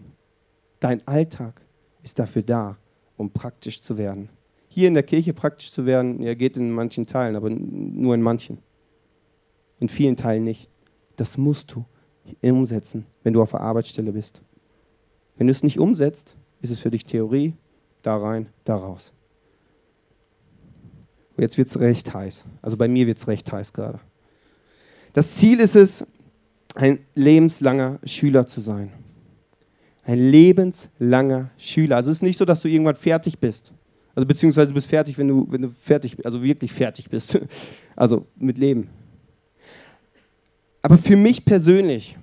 Dein 0.80 1.06
Alltag 1.08 1.62
ist 2.04 2.19
dafür 2.19 2.41
da, 2.41 2.78
um 3.15 3.30
praktisch 3.30 3.82
zu 3.82 3.97
werden. 3.97 4.30
Hier 4.67 4.88
in 4.88 4.93
der 4.93 5.04
Kirche 5.04 5.34
praktisch 5.34 5.71
zu 5.71 5.86
werden, 5.86 6.21
ja, 6.21 6.34
geht 6.34 6.58
in 6.58 6.71
manchen 6.71 7.06
Teilen, 7.06 7.36
aber 7.36 7.50
nur 7.50 8.15
in 8.15 8.21
manchen. 8.21 8.60
In 9.80 9.90
vielen 9.90 10.16
Teilen 10.16 10.44
nicht. 10.44 10.70
Das 11.16 11.38
musst 11.38 11.74
du 11.74 11.86
umsetzen, 12.42 13.06
wenn 13.24 13.34
du 13.34 13.42
auf 13.42 13.52
der 13.52 13.62
Arbeitsstelle 13.62 14.12
bist. 14.12 14.42
Wenn 15.38 15.48
du 15.48 15.52
es 15.52 15.63
nicht 15.63 15.80
umsetzt, 15.80 16.36
ist 16.62 16.72
es 16.72 16.80
für 16.80 16.92
dich 16.92 17.06
Theorie, 17.06 17.54
da 18.02 18.18
rein, 18.18 18.50
da 18.66 18.76
raus. 18.76 19.12
Und 21.36 21.44
jetzt 21.44 21.58
wird 21.58 21.68
es 21.68 21.80
recht 21.80 22.13
heiß. 22.13 22.46
Also 22.62 22.78
bei 22.78 22.88
mir 22.88 23.06
wird 23.06 23.20
es 23.20 23.28
recht 23.28 23.52
heiß 23.52 23.74
gerade. 23.74 24.00
Das 25.13 25.36
Ziel 25.36 25.60
ist 25.60 25.76
es, 25.76 26.06
ein 26.76 27.00
lebenslanger 27.16 28.00
Schüler 28.04 28.46
zu 28.46 28.62
sein. 28.62 28.92
Ein 30.04 30.20
lebenslanger 30.20 31.52
Schüler. 31.58 31.98
Also 31.98 32.12
es 32.12 32.18
ist 32.18 32.24
nicht 32.24 32.38
so, 32.38 32.46
dass 32.46 32.62
du 32.62 32.68
irgendwann 32.70 32.96
fertig 32.96 33.40
bist. 33.40 33.74
Also 34.16 34.26
beziehungsweise 34.26 34.70
du 34.70 34.74
bist 34.74 34.88
fertig, 34.88 35.18
wenn 35.18 35.28
du, 35.28 35.48
wenn 35.50 35.62
du 35.62 35.70
fertig, 35.70 36.26
also 36.26 36.42
wirklich 36.42 36.72
fertig 36.72 37.10
bist. 37.10 37.40
Also 38.00 38.28
mit 38.36 38.60
Leben. 38.60 38.90
Aber 40.88 40.97
für 40.97 41.17
mich 41.17 41.43
persönlich 41.43 42.17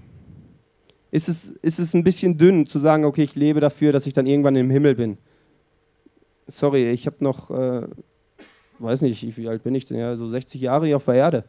ist 1.11 1.29
es, 1.29 1.51
ist 1.61 1.79
es 1.79 1.93
ein 1.93 2.03
bisschen 2.03 2.39
dünn 2.39 2.67
zu 2.67 2.79
sagen, 2.79 3.05
okay, 3.05 3.23
ich 3.23 3.35
lebe 3.35 3.61
dafür, 3.61 3.93
dass 3.93 4.07
ich 4.07 4.15
dann 4.15 4.27
irgendwann 4.27 4.57
im 4.57 4.71
Himmel 4.71 4.95
bin. 4.95 5.19
Sorry, 6.47 6.89
ich 6.89 7.05
habe 7.05 7.17
noch, 7.21 7.51
äh, 7.51 7.87
weiß 8.79 9.03
nicht, 9.03 9.37
wie 9.37 9.49
alt 9.49 9.65
bin 9.65 9.75
ich 9.75 9.85
denn, 9.85 9.99
ja, 9.99 10.17
so 10.17 10.31
60 10.31 10.63
Jahre 10.63 10.87
hier 10.87 10.97
auf 10.97 11.05
der 11.05 11.13
Erde. 11.13 11.45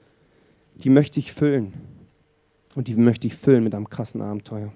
Die 0.76 0.90
möchte 0.90 1.22
ich 1.22 1.32
füllen. 1.32 1.72
Und 2.76 2.90
die 2.90 2.96
möchte 2.96 3.28
ich 3.28 3.36
füllen 3.36 3.64
mit 3.64 3.74
einem 3.74 3.90
krassen 3.90 4.22
Abenteuer. 4.22 4.74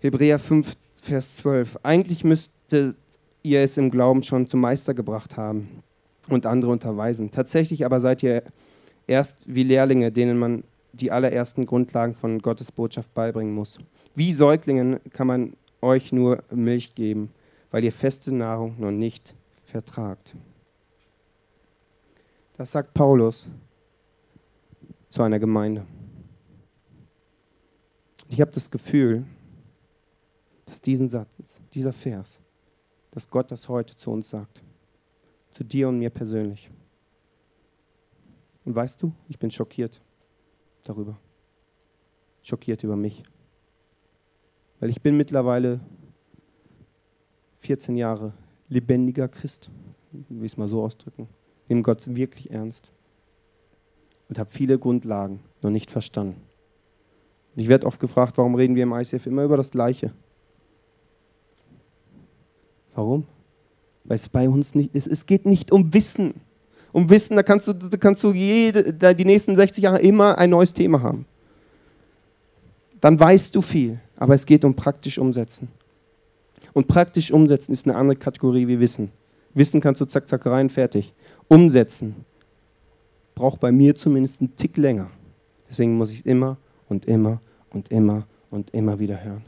Hebräer 0.00 0.38
5, 0.38 0.76
Vers 1.00 1.36
12. 1.36 1.78
Eigentlich 1.82 2.24
müsstet 2.24 2.94
ihr 3.42 3.60
es 3.60 3.78
im 3.78 3.90
Glauben 3.90 4.22
schon 4.22 4.46
zum 4.48 4.60
Meister 4.60 4.92
gebracht 4.92 5.38
haben 5.38 5.82
und 6.28 6.44
andere 6.44 6.70
unterweisen. 6.70 7.30
Tatsächlich 7.30 7.86
aber 7.86 8.00
seid 8.00 8.22
ihr 8.22 8.42
erst 9.08 9.36
wie 9.46 9.64
Lehrlinge, 9.64 10.12
denen 10.12 10.38
man 10.38 10.62
die 10.92 11.10
allerersten 11.10 11.66
Grundlagen 11.66 12.14
von 12.14 12.40
Gottes 12.40 12.70
Botschaft 12.70 13.12
beibringen 13.14 13.54
muss. 13.54 13.78
Wie 14.14 14.32
Säuglingen 14.32 15.00
kann 15.10 15.26
man 15.26 15.56
euch 15.80 16.12
nur 16.12 16.42
Milch 16.50 16.94
geben, 16.94 17.30
weil 17.70 17.84
ihr 17.84 17.92
feste 17.92 18.34
Nahrung 18.34 18.76
noch 18.78 18.90
nicht 18.90 19.34
vertragt. 19.64 20.34
Das 22.56 22.72
sagt 22.72 22.94
Paulus 22.94 23.48
zu 25.10 25.22
einer 25.22 25.38
Gemeinde. 25.38 25.86
Ich 28.28 28.40
habe 28.40 28.50
das 28.50 28.70
Gefühl, 28.70 29.24
dass 30.66 30.82
diesen 30.82 31.08
Satz, 31.08 31.28
dieser 31.72 31.92
Vers, 31.92 32.40
dass 33.12 33.30
Gott 33.30 33.50
das 33.50 33.68
heute 33.68 33.96
zu 33.96 34.10
uns 34.10 34.28
sagt. 34.28 34.62
Zu 35.50 35.64
dir 35.64 35.88
und 35.88 35.98
mir 35.98 36.10
persönlich. 36.10 36.70
Und 38.68 38.74
weißt 38.74 39.02
du, 39.02 39.14
ich 39.30 39.38
bin 39.38 39.50
schockiert 39.50 40.02
darüber. 40.84 41.18
Schockiert 42.42 42.84
über 42.84 42.96
mich. 42.96 43.22
Weil 44.78 44.90
ich 44.90 45.00
bin 45.00 45.16
mittlerweile 45.16 45.80
14 47.60 47.96
Jahre 47.96 48.34
lebendiger 48.68 49.26
Christ, 49.26 49.70
will 50.12 50.44
ich 50.44 50.52
es 50.52 50.58
mal 50.58 50.68
so 50.68 50.82
ausdrücken. 50.82 51.30
Nehme 51.70 51.80
Gott 51.80 52.14
wirklich 52.14 52.50
ernst. 52.50 52.92
Und 54.28 54.38
habe 54.38 54.50
viele 54.50 54.78
Grundlagen 54.78 55.40
noch 55.62 55.70
nicht 55.70 55.90
verstanden. 55.90 56.38
Und 57.56 57.62
ich 57.62 57.68
werde 57.68 57.86
oft 57.86 57.98
gefragt, 57.98 58.36
warum 58.36 58.54
reden 58.54 58.74
wir 58.74 58.82
im 58.82 58.92
ICF 58.92 59.24
immer 59.24 59.44
über 59.44 59.56
das 59.56 59.70
Gleiche? 59.70 60.12
Warum? 62.94 63.26
Weil 64.04 64.16
es 64.16 64.28
bei 64.28 64.46
uns 64.46 64.74
nicht 64.74 64.94
ist. 64.94 65.06
Es 65.06 65.24
geht 65.24 65.46
nicht 65.46 65.72
um 65.72 65.94
Wissen 65.94 66.42
um 66.98 67.08
Wissen, 67.08 67.36
da 67.36 67.44
kannst 67.44 67.68
du, 67.68 67.72
da 67.72 67.96
kannst 67.96 68.24
du 68.24 68.32
jede, 68.32 68.92
da 68.92 69.14
die 69.14 69.24
nächsten 69.24 69.54
60 69.54 69.84
Jahre 69.84 70.00
immer 70.00 70.36
ein 70.36 70.50
neues 70.50 70.74
Thema 70.74 71.00
haben. 71.00 71.26
Dann 73.00 73.18
weißt 73.18 73.54
du 73.54 73.62
viel, 73.62 74.00
aber 74.16 74.34
es 74.34 74.44
geht 74.44 74.64
um 74.64 74.74
praktisch 74.74 75.16
umsetzen. 75.16 75.68
Und 76.72 76.88
praktisch 76.88 77.30
umsetzen 77.30 77.72
ist 77.72 77.86
eine 77.86 77.96
andere 77.96 78.16
Kategorie 78.16 78.66
wie 78.66 78.80
Wissen. 78.80 79.12
Wissen 79.54 79.80
kannst 79.80 80.00
du 80.00 80.06
zack, 80.06 80.26
zack 80.26 80.44
rein, 80.46 80.68
fertig. 80.70 81.14
Umsetzen 81.46 82.16
braucht 83.36 83.60
bei 83.60 83.70
mir 83.70 83.94
zumindest 83.94 84.40
einen 84.40 84.56
Tick 84.56 84.76
länger. 84.76 85.08
Deswegen 85.70 85.96
muss 85.96 86.10
ich 86.12 86.26
immer 86.26 86.56
und 86.88 87.04
immer 87.04 87.40
und 87.70 87.92
immer 87.92 88.26
und 88.50 88.70
immer 88.74 88.98
wieder 88.98 89.22
hören. 89.22 89.44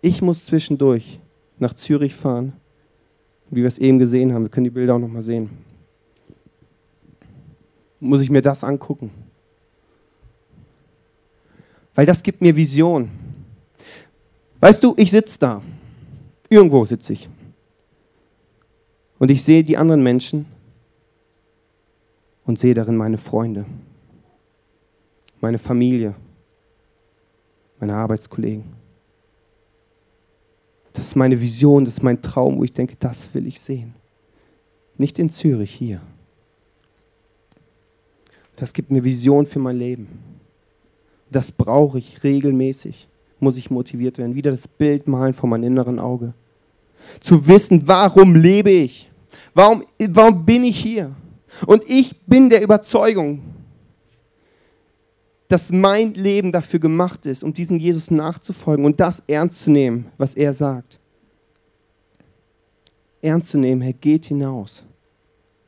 Ich 0.00 0.22
muss 0.22 0.46
zwischendurch 0.46 1.20
nach 1.58 1.74
Zürich 1.74 2.14
fahren, 2.14 2.54
wie 3.50 3.60
wir 3.60 3.68
es 3.68 3.78
eben 3.78 3.98
gesehen 3.98 4.32
haben. 4.32 4.44
Wir 4.44 4.48
können 4.48 4.64
die 4.64 4.70
Bilder 4.70 4.94
auch 4.94 4.98
noch 4.98 5.08
mal 5.08 5.22
sehen 5.22 5.50
muss 8.04 8.22
ich 8.22 8.30
mir 8.30 8.42
das 8.42 8.64
angucken. 8.64 9.10
Weil 11.94 12.06
das 12.06 12.22
gibt 12.22 12.40
mir 12.40 12.54
Vision. 12.54 13.10
Weißt 14.60 14.82
du, 14.82 14.94
ich 14.96 15.10
sitze 15.10 15.38
da. 15.38 15.62
Irgendwo 16.48 16.84
sitze 16.84 17.12
ich. 17.12 17.28
Und 19.18 19.30
ich 19.30 19.42
sehe 19.42 19.62
die 19.62 19.76
anderen 19.76 20.02
Menschen 20.02 20.46
und 22.44 22.58
sehe 22.58 22.74
darin 22.74 22.96
meine 22.96 23.16
Freunde, 23.16 23.64
meine 25.40 25.58
Familie, 25.58 26.14
meine 27.78 27.94
Arbeitskollegen. 27.94 28.64
Das 30.92 31.06
ist 31.06 31.16
meine 31.16 31.40
Vision, 31.40 31.84
das 31.84 31.94
ist 31.94 32.02
mein 32.02 32.22
Traum, 32.22 32.58
wo 32.58 32.64
ich 32.64 32.72
denke, 32.72 32.96
das 32.98 33.34
will 33.34 33.46
ich 33.46 33.60
sehen. 33.60 33.94
Nicht 34.96 35.18
in 35.18 35.28
Zürich 35.28 35.74
hier. 35.74 36.00
Das 38.56 38.72
gibt 38.72 38.90
mir 38.90 39.02
Vision 39.02 39.46
für 39.46 39.58
mein 39.58 39.78
Leben. 39.78 40.08
Das 41.30 41.50
brauche 41.50 41.98
ich 41.98 42.22
regelmäßig. 42.22 43.08
Muss 43.40 43.56
ich 43.56 43.70
motiviert 43.70 44.18
werden. 44.18 44.34
Wieder 44.34 44.50
das 44.50 44.68
Bild 44.68 45.08
malen 45.08 45.34
vor 45.34 45.48
meinem 45.48 45.64
inneren 45.64 45.98
Auge. 45.98 46.32
Zu 47.20 47.46
wissen, 47.46 47.86
warum 47.86 48.34
lebe 48.34 48.70
ich? 48.70 49.10
Warum, 49.52 49.84
warum 50.08 50.44
bin 50.44 50.64
ich 50.64 50.78
hier? 50.78 51.14
Und 51.66 51.84
ich 51.88 52.20
bin 52.26 52.48
der 52.48 52.62
Überzeugung, 52.62 53.42
dass 55.48 55.70
mein 55.70 56.14
Leben 56.14 56.52
dafür 56.52 56.80
gemacht 56.80 57.26
ist, 57.26 57.44
um 57.44 57.52
diesem 57.52 57.78
Jesus 57.78 58.10
nachzufolgen 58.10 58.84
und 58.84 58.98
das 58.98 59.22
ernst 59.26 59.62
zu 59.62 59.70
nehmen, 59.70 60.06
was 60.16 60.34
er 60.34 60.54
sagt. 60.54 60.98
Ernst 63.20 63.50
zu 63.50 63.58
nehmen, 63.58 63.82
Herr, 63.82 63.92
geht 63.92 64.26
hinaus. 64.26 64.84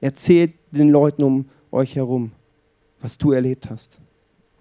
Erzählt 0.01 0.55
den 0.70 0.90
Leuten 0.90 1.22
um 1.22 1.49
euch 1.70 1.96
herum 1.96 2.33
was 3.00 3.18
du 3.18 3.32
erlebt 3.32 3.68
hast. 3.70 3.98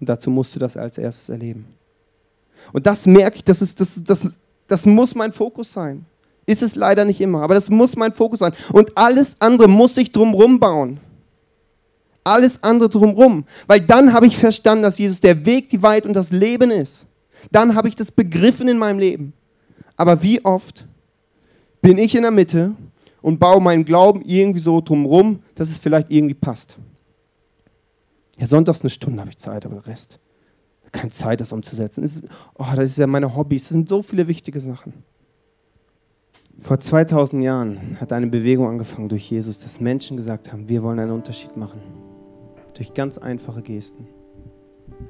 Und 0.00 0.08
dazu 0.08 0.30
musst 0.30 0.54
du 0.54 0.58
das 0.58 0.76
als 0.76 0.98
erstes 0.98 1.28
erleben. 1.28 1.66
Und 2.72 2.86
das 2.86 3.06
merke 3.06 3.36
ich, 3.36 3.44
das, 3.44 3.62
ist, 3.62 3.80
das, 3.80 4.02
das, 4.02 4.30
das 4.66 4.86
muss 4.86 5.14
mein 5.14 5.32
Fokus 5.32 5.72
sein. 5.72 6.04
Ist 6.46 6.62
es 6.62 6.76
leider 6.76 7.04
nicht 7.04 7.20
immer, 7.20 7.42
aber 7.42 7.54
das 7.54 7.70
muss 7.70 7.96
mein 7.96 8.12
Fokus 8.12 8.40
sein. 8.40 8.52
Und 8.72 8.96
alles 8.96 9.40
andere 9.40 9.68
muss 9.68 9.96
ich 9.96 10.12
drumherum 10.12 10.60
bauen. 10.60 11.00
Alles 12.22 12.62
andere 12.62 12.88
drumherum. 12.88 13.44
Weil 13.66 13.80
dann 13.80 14.12
habe 14.12 14.26
ich 14.26 14.36
verstanden, 14.36 14.82
dass 14.82 14.98
Jesus 14.98 15.20
der 15.20 15.44
Weg, 15.44 15.68
die 15.68 15.82
Wahrheit 15.82 16.06
und 16.06 16.14
das 16.14 16.30
Leben 16.30 16.70
ist. 16.70 17.06
Dann 17.50 17.74
habe 17.74 17.88
ich 17.88 17.96
das 17.96 18.10
begriffen 18.10 18.68
in 18.68 18.78
meinem 18.78 18.98
Leben. 18.98 19.32
Aber 19.96 20.22
wie 20.22 20.44
oft 20.44 20.86
bin 21.80 21.98
ich 21.98 22.14
in 22.14 22.22
der 22.22 22.30
Mitte 22.30 22.74
und 23.22 23.38
baue 23.38 23.60
meinen 23.60 23.84
Glauben 23.84 24.22
irgendwie 24.24 24.60
so 24.60 24.80
drumherum, 24.80 25.40
dass 25.54 25.70
es 25.70 25.78
vielleicht 25.78 26.10
irgendwie 26.10 26.34
passt. 26.34 26.78
Ja, 28.38 28.46
sonntags 28.46 28.82
eine 28.82 28.90
Stunde 28.90 29.20
habe 29.20 29.30
ich 29.30 29.38
Zeit, 29.38 29.64
aber 29.64 29.76
der 29.76 29.86
Rest. 29.86 30.18
Keine 30.92 31.10
Zeit, 31.10 31.40
das 31.40 31.52
umzusetzen. 31.52 32.02
Das 32.02 32.16
ist, 32.16 32.28
oh, 32.54 32.66
das 32.74 32.90
ist 32.90 32.98
ja 32.98 33.06
meine 33.06 33.34
Hobbys. 33.34 33.64
Das 33.64 33.68
sind 33.70 33.88
so 33.88 34.02
viele 34.02 34.28
wichtige 34.28 34.60
Sachen. 34.60 34.92
Vor 36.60 36.80
2000 36.80 37.42
Jahren 37.42 38.00
hat 38.00 38.12
eine 38.12 38.26
Bewegung 38.28 38.68
angefangen 38.68 39.08
durch 39.08 39.30
Jesus, 39.30 39.58
dass 39.58 39.80
Menschen 39.80 40.16
gesagt 40.16 40.52
haben, 40.52 40.68
wir 40.68 40.82
wollen 40.82 40.98
einen 40.98 41.12
Unterschied 41.12 41.56
machen. 41.56 41.80
Durch 42.74 42.94
ganz 42.94 43.18
einfache 43.18 43.62
Gesten 43.62 44.06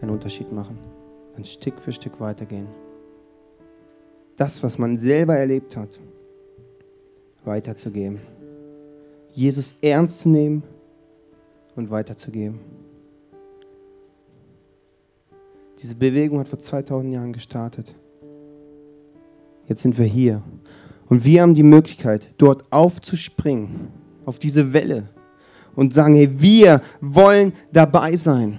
einen 0.01 0.11
Unterschied 0.11 0.53
machen. 0.53 0.79
Ein 1.37 1.45
Stück 1.45 1.81
für 1.81 1.93
Stück 1.93 2.21
weitergehen. 2.21 2.67
Das, 4.37 4.63
was 4.63 4.79
man 4.79 4.99
selber 4.99 5.37
erlebt 5.37 5.77
hat, 5.77 6.01
weiterzugeben. 7.45 8.21
Jesus 9.33 9.75
ernst 9.83 10.21
zu 10.21 10.29
nehmen 10.29 10.63
und 11.75 11.91
weiterzugeben. 11.91 12.76
Diese 15.83 15.95
Bewegung 15.95 16.39
hat 16.39 16.49
vor 16.49 16.59
2000 16.59 17.13
Jahren 17.13 17.33
gestartet. 17.33 17.95
Jetzt 19.69 19.83
sind 19.83 19.99
wir 19.99 20.07
hier. 20.07 20.43
Und 21.09 21.25
wir 21.25 21.43
haben 21.43 21.55
die 21.55 21.63
Möglichkeit, 21.63 22.29
dort 22.39 22.65
aufzuspringen, 22.71 23.89
auf 24.25 24.39
diese 24.39 24.73
Welle 24.73 25.09
und 25.75 25.95
sagen, 25.95 26.15
hey, 26.15 26.31
wir 26.39 26.81
wollen 27.01 27.53
dabei 27.73 28.17
sein. 28.17 28.59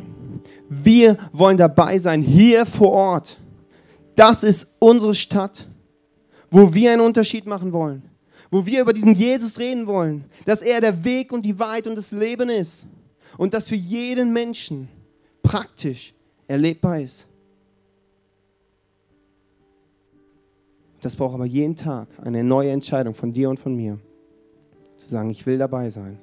Wir 0.69 1.17
wollen 1.33 1.57
dabei 1.57 1.97
sein, 1.97 2.21
hier 2.21 2.65
vor 2.65 2.91
Ort. 2.91 3.39
Das 4.15 4.43
ist 4.43 4.75
unsere 4.79 5.15
Stadt, 5.15 5.67
wo 6.49 6.73
wir 6.73 6.91
einen 6.91 7.01
Unterschied 7.01 7.45
machen 7.45 7.73
wollen, 7.73 8.03
wo 8.49 8.65
wir 8.65 8.81
über 8.81 8.93
diesen 8.93 9.15
Jesus 9.15 9.59
reden 9.59 9.87
wollen, 9.87 10.25
dass 10.45 10.61
er 10.61 10.81
der 10.81 11.03
Weg 11.03 11.31
und 11.31 11.43
die 11.43 11.57
Wahrheit 11.57 11.87
und 11.87 11.95
das 11.95 12.11
Leben 12.11 12.49
ist 12.49 12.85
und 13.37 13.53
dass 13.53 13.67
für 13.67 13.75
jeden 13.75 14.31
Menschen 14.31 14.87
praktisch 15.41 16.13
erlebbar 16.47 17.01
ist. 17.01 17.27
Das 21.01 21.15
braucht 21.15 21.35
aber 21.35 21.45
jeden 21.45 21.75
Tag 21.75 22.07
eine 22.25 22.43
neue 22.43 22.71
Entscheidung 22.71 23.13
von 23.13 23.31
dir 23.31 23.49
und 23.49 23.59
von 23.59 23.75
mir, 23.75 23.99
zu 24.97 25.09
sagen, 25.09 25.29
ich 25.29 25.45
will 25.45 25.57
dabei 25.57 25.89
sein. 25.89 26.17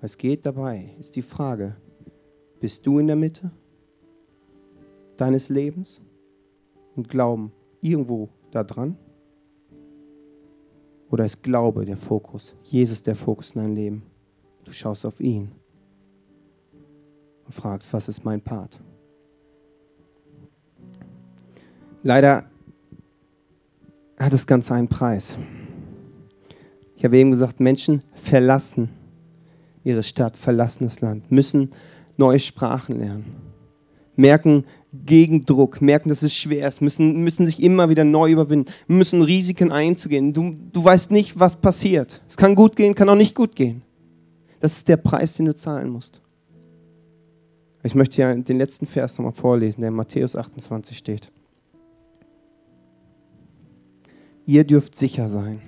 Es 0.00 0.18
geht 0.18 0.44
dabei, 0.44 0.90
ist 1.00 1.16
die 1.16 1.22
Frage, 1.22 1.76
bist 2.60 2.86
du 2.86 2.98
in 2.98 3.06
der 3.06 3.16
Mitte 3.16 3.50
deines 5.16 5.48
Lebens 5.48 6.00
und 6.94 7.08
Glauben 7.08 7.52
irgendwo 7.80 8.28
da 8.50 8.62
dran? 8.62 8.96
Oder 11.10 11.24
ist 11.24 11.42
Glaube 11.42 11.86
der 11.86 11.96
Fokus, 11.96 12.54
Jesus 12.64 13.02
der 13.02 13.16
Fokus 13.16 13.52
in 13.52 13.62
deinem 13.62 13.74
Leben? 13.74 14.02
Du 14.64 14.72
schaust 14.72 15.06
auf 15.06 15.20
ihn 15.20 15.50
und 17.48 17.54
fragst, 17.54 17.90
was 17.94 18.08
ist 18.08 18.26
mein 18.26 18.42
Part? 18.42 18.78
Leider 22.02 22.44
hat 24.18 24.32
das 24.32 24.46
Ganze 24.46 24.74
einen 24.74 24.88
Preis. 24.88 25.38
Ich 26.94 27.04
habe 27.04 27.16
eben 27.16 27.30
gesagt, 27.30 27.58
Menschen 27.58 28.02
verlassen 28.12 28.90
ihre 29.82 30.02
Stadt, 30.02 30.36
verlassen 30.36 30.84
das 30.84 31.00
Land, 31.00 31.32
müssen 31.32 31.70
neue 32.18 32.38
Sprachen 32.38 32.98
lernen, 32.98 33.36
merken 34.14 34.64
Gegendruck, 34.92 35.80
merken, 35.80 36.10
dass 36.10 36.22
es 36.22 36.34
schwer 36.34 36.68
ist, 36.68 36.82
müssen, 36.82 37.24
müssen 37.24 37.46
sich 37.46 37.62
immer 37.62 37.88
wieder 37.88 38.04
neu 38.04 38.30
überwinden, 38.30 38.70
müssen 38.88 39.22
Risiken 39.22 39.72
einzugehen. 39.72 40.34
Du, 40.34 40.54
du 40.72 40.84
weißt 40.84 41.10
nicht, 41.10 41.38
was 41.40 41.56
passiert. 41.56 42.20
Es 42.28 42.36
kann 42.36 42.54
gut 42.54 42.76
gehen, 42.76 42.94
kann 42.94 43.08
auch 43.08 43.14
nicht 43.14 43.34
gut 43.34 43.56
gehen. 43.56 43.82
Das 44.60 44.72
ist 44.72 44.88
der 44.88 44.96
Preis, 44.98 45.34
den 45.36 45.46
du 45.46 45.54
zahlen 45.54 45.88
musst. 45.88 46.20
Ich 47.82 47.94
möchte 47.94 48.20
ja 48.20 48.34
den 48.34 48.58
letzten 48.58 48.86
Vers 48.86 49.18
nochmal 49.18 49.32
vorlesen, 49.32 49.80
der 49.80 49.88
in 49.88 49.94
Matthäus 49.94 50.34
28 50.34 50.98
steht. 50.98 51.30
Ihr 54.46 54.64
dürft 54.64 54.96
sicher 54.96 55.28
sein. 55.28 55.60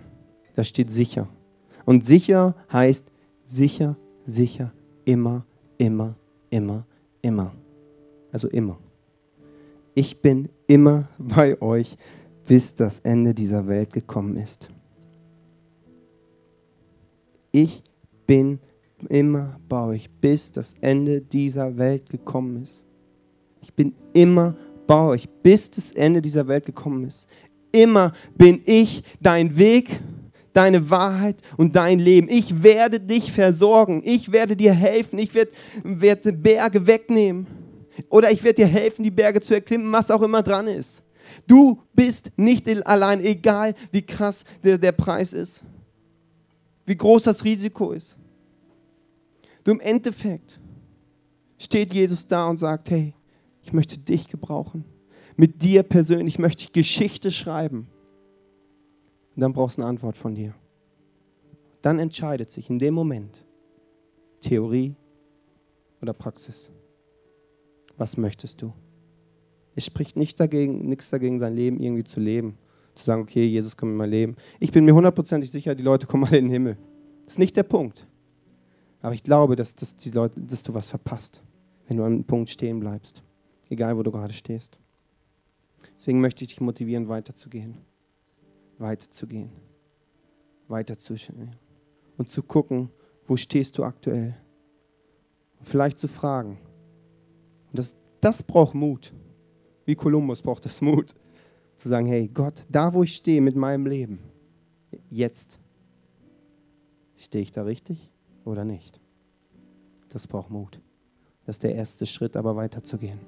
Da 0.54 0.64
steht 0.64 0.90
sicher. 0.90 1.28
Und 1.84 2.06
sicher 2.06 2.54
heißt 2.72 3.12
sicher, 3.44 3.96
sicher, 4.24 4.72
immer, 5.04 5.44
immer, 5.78 6.16
immer, 6.50 6.86
immer. 7.22 7.52
Also 8.32 8.48
immer. 8.48 8.78
Ich 9.94 10.22
bin 10.22 10.48
immer 10.66 11.08
bei 11.18 11.60
euch, 11.60 11.96
bis 12.46 12.74
das 12.74 13.00
Ende 13.00 13.34
dieser 13.34 13.66
Welt 13.68 13.92
gekommen 13.92 14.36
ist. 14.36 14.68
Ich 17.52 17.82
bin 18.26 18.60
immer 19.08 19.58
bei 19.68 19.84
euch, 19.84 20.10
bis 20.20 20.52
das 20.52 20.74
Ende 20.80 21.20
dieser 21.20 21.76
Welt 21.76 22.08
gekommen 22.10 22.62
ist. 22.62 22.86
Ich 23.62 23.72
bin 23.74 23.94
immer 24.12 24.56
bei 24.86 25.00
euch, 25.00 25.28
bis 25.42 25.70
das 25.70 25.92
Ende 25.92 26.22
dieser 26.22 26.48
Welt 26.48 26.66
gekommen 26.66 27.04
ist. 27.04 27.26
Immer 27.72 28.12
bin 28.36 28.62
ich 28.64 29.04
dein 29.20 29.56
Weg 29.56 30.00
deine 30.52 30.90
Wahrheit 30.90 31.36
und 31.56 31.76
dein 31.76 31.98
Leben. 31.98 32.28
Ich 32.28 32.62
werde 32.62 33.00
dich 33.00 33.32
versorgen. 33.32 34.02
Ich 34.04 34.32
werde 34.32 34.56
dir 34.56 34.72
helfen. 34.72 35.18
Ich 35.18 35.34
werde, 35.34 35.52
werde 35.84 36.32
Berge 36.32 36.86
wegnehmen. 36.86 37.46
Oder 38.08 38.30
ich 38.30 38.42
werde 38.42 38.62
dir 38.62 38.66
helfen, 38.66 39.02
die 39.02 39.10
Berge 39.10 39.40
zu 39.40 39.54
erklimmen, 39.54 39.90
was 39.92 40.10
auch 40.10 40.22
immer 40.22 40.42
dran 40.42 40.66
ist. 40.66 41.02
Du 41.46 41.80
bist 41.94 42.32
nicht 42.36 42.68
allein, 42.86 43.22
egal 43.24 43.74
wie 43.92 44.02
krass 44.02 44.44
der, 44.64 44.78
der 44.78 44.92
Preis 44.92 45.32
ist, 45.32 45.62
wie 46.86 46.96
groß 46.96 47.24
das 47.24 47.44
Risiko 47.44 47.92
ist. 47.92 48.16
Du 49.64 49.72
im 49.72 49.80
Endeffekt 49.80 50.60
steht 51.58 51.92
Jesus 51.92 52.26
da 52.26 52.48
und 52.48 52.58
sagt, 52.58 52.90
hey, 52.90 53.14
ich 53.62 53.72
möchte 53.72 53.98
dich 53.98 54.28
gebrauchen. 54.28 54.84
Mit 55.36 55.62
dir 55.62 55.82
persönlich 55.82 56.38
möchte 56.38 56.64
ich 56.64 56.72
Geschichte 56.72 57.30
schreiben. 57.30 57.86
Und 59.34 59.40
dann 59.40 59.52
brauchst 59.52 59.78
du 59.78 59.82
eine 59.82 59.88
Antwort 59.88 60.16
von 60.16 60.34
dir. 60.34 60.54
Dann 61.82 61.98
entscheidet 61.98 62.50
sich 62.50 62.68
in 62.68 62.78
dem 62.78 62.94
Moment 62.94 63.44
Theorie 64.40 64.94
oder 66.02 66.12
Praxis. 66.12 66.70
Was 67.96 68.16
möchtest 68.16 68.62
du? 68.62 68.72
Es 69.74 69.84
spricht 69.84 70.16
nicht 70.16 70.40
dagegen, 70.40 70.88
nichts 70.88 71.10
dagegen, 71.10 71.38
sein 71.38 71.54
Leben 71.54 71.80
irgendwie 71.80 72.04
zu 72.04 72.20
leben. 72.20 72.58
Zu 72.94 73.04
sagen, 73.04 73.22
okay, 73.22 73.46
Jesus 73.46 73.76
kommt 73.76 73.92
in 73.92 73.96
mein 73.96 74.10
Leben. 74.10 74.36
Ich 74.58 74.72
bin 74.72 74.84
mir 74.84 74.94
hundertprozentig 74.94 75.50
sicher, 75.50 75.74
die 75.74 75.82
Leute 75.82 76.06
kommen 76.06 76.24
alle 76.24 76.38
in 76.38 76.46
den 76.46 76.52
Himmel. 76.52 76.76
Das 77.24 77.34
ist 77.34 77.38
nicht 77.38 77.56
der 77.56 77.62
Punkt. 77.62 78.06
Aber 79.02 79.14
ich 79.14 79.22
glaube, 79.22 79.56
dass, 79.56 79.74
dass, 79.74 79.96
die 79.96 80.10
Leute, 80.10 80.40
dass 80.40 80.62
du 80.62 80.74
was 80.74 80.88
verpasst, 80.88 81.42
wenn 81.88 81.96
du 81.96 82.04
an 82.04 82.12
einem 82.12 82.24
Punkt 82.24 82.50
stehen 82.50 82.80
bleibst. 82.80 83.22
Egal, 83.68 83.96
wo 83.96 84.02
du 84.02 84.10
gerade 84.10 84.34
stehst. 84.34 84.78
Deswegen 85.96 86.20
möchte 86.20 86.44
ich 86.44 86.50
dich 86.50 86.60
motivieren, 86.60 87.08
weiterzugehen 87.08 87.78
weiterzugehen, 88.80 89.50
weiterzugehen 90.68 91.54
und 92.16 92.30
zu 92.30 92.42
gucken, 92.42 92.90
wo 93.26 93.36
stehst 93.36 93.78
du 93.78 93.84
aktuell. 93.84 94.36
Und 95.58 95.68
vielleicht 95.68 95.98
zu 95.98 96.08
fragen. 96.08 96.58
Und 97.70 97.78
das, 97.78 97.94
das 98.20 98.42
braucht 98.42 98.74
Mut. 98.74 99.12
Wie 99.84 99.94
Kolumbus 99.94 100.42
braucht 100.42 100.64
das 100.64 100.80
Mut. 100.80 101.14
Zu 101.76 101.88
sagen, 101.88 102.06
hey 102.06 102.28
Gott, 102.28 102.64
da 102.68 102.92
wo 102.92 103.02
ich 103.02 103.16
stehe 103.16 103.40
mit 103.40 103.56
meinem 103.56 103.86
Leben, 103.86 104.18
jetzt, 105.10 105.58
stehe 107.16 107.42
ich 107.42 107.52
da 107.52 107.62
richtig 107.62 108.10
oder 108.44 108.64
nicht? 108.64 109.00
Das 110.08 110.26
braucht 110.26 110.50
Mut. 110.50 110.80
Das 111.46 111.56
ist 111.56 111.62
der 111.62 111.74
erste 111.74 112.06
Schritt, 112.06 112.36
aber 112.36 112.56
weiterzugehen. 112.56 113.20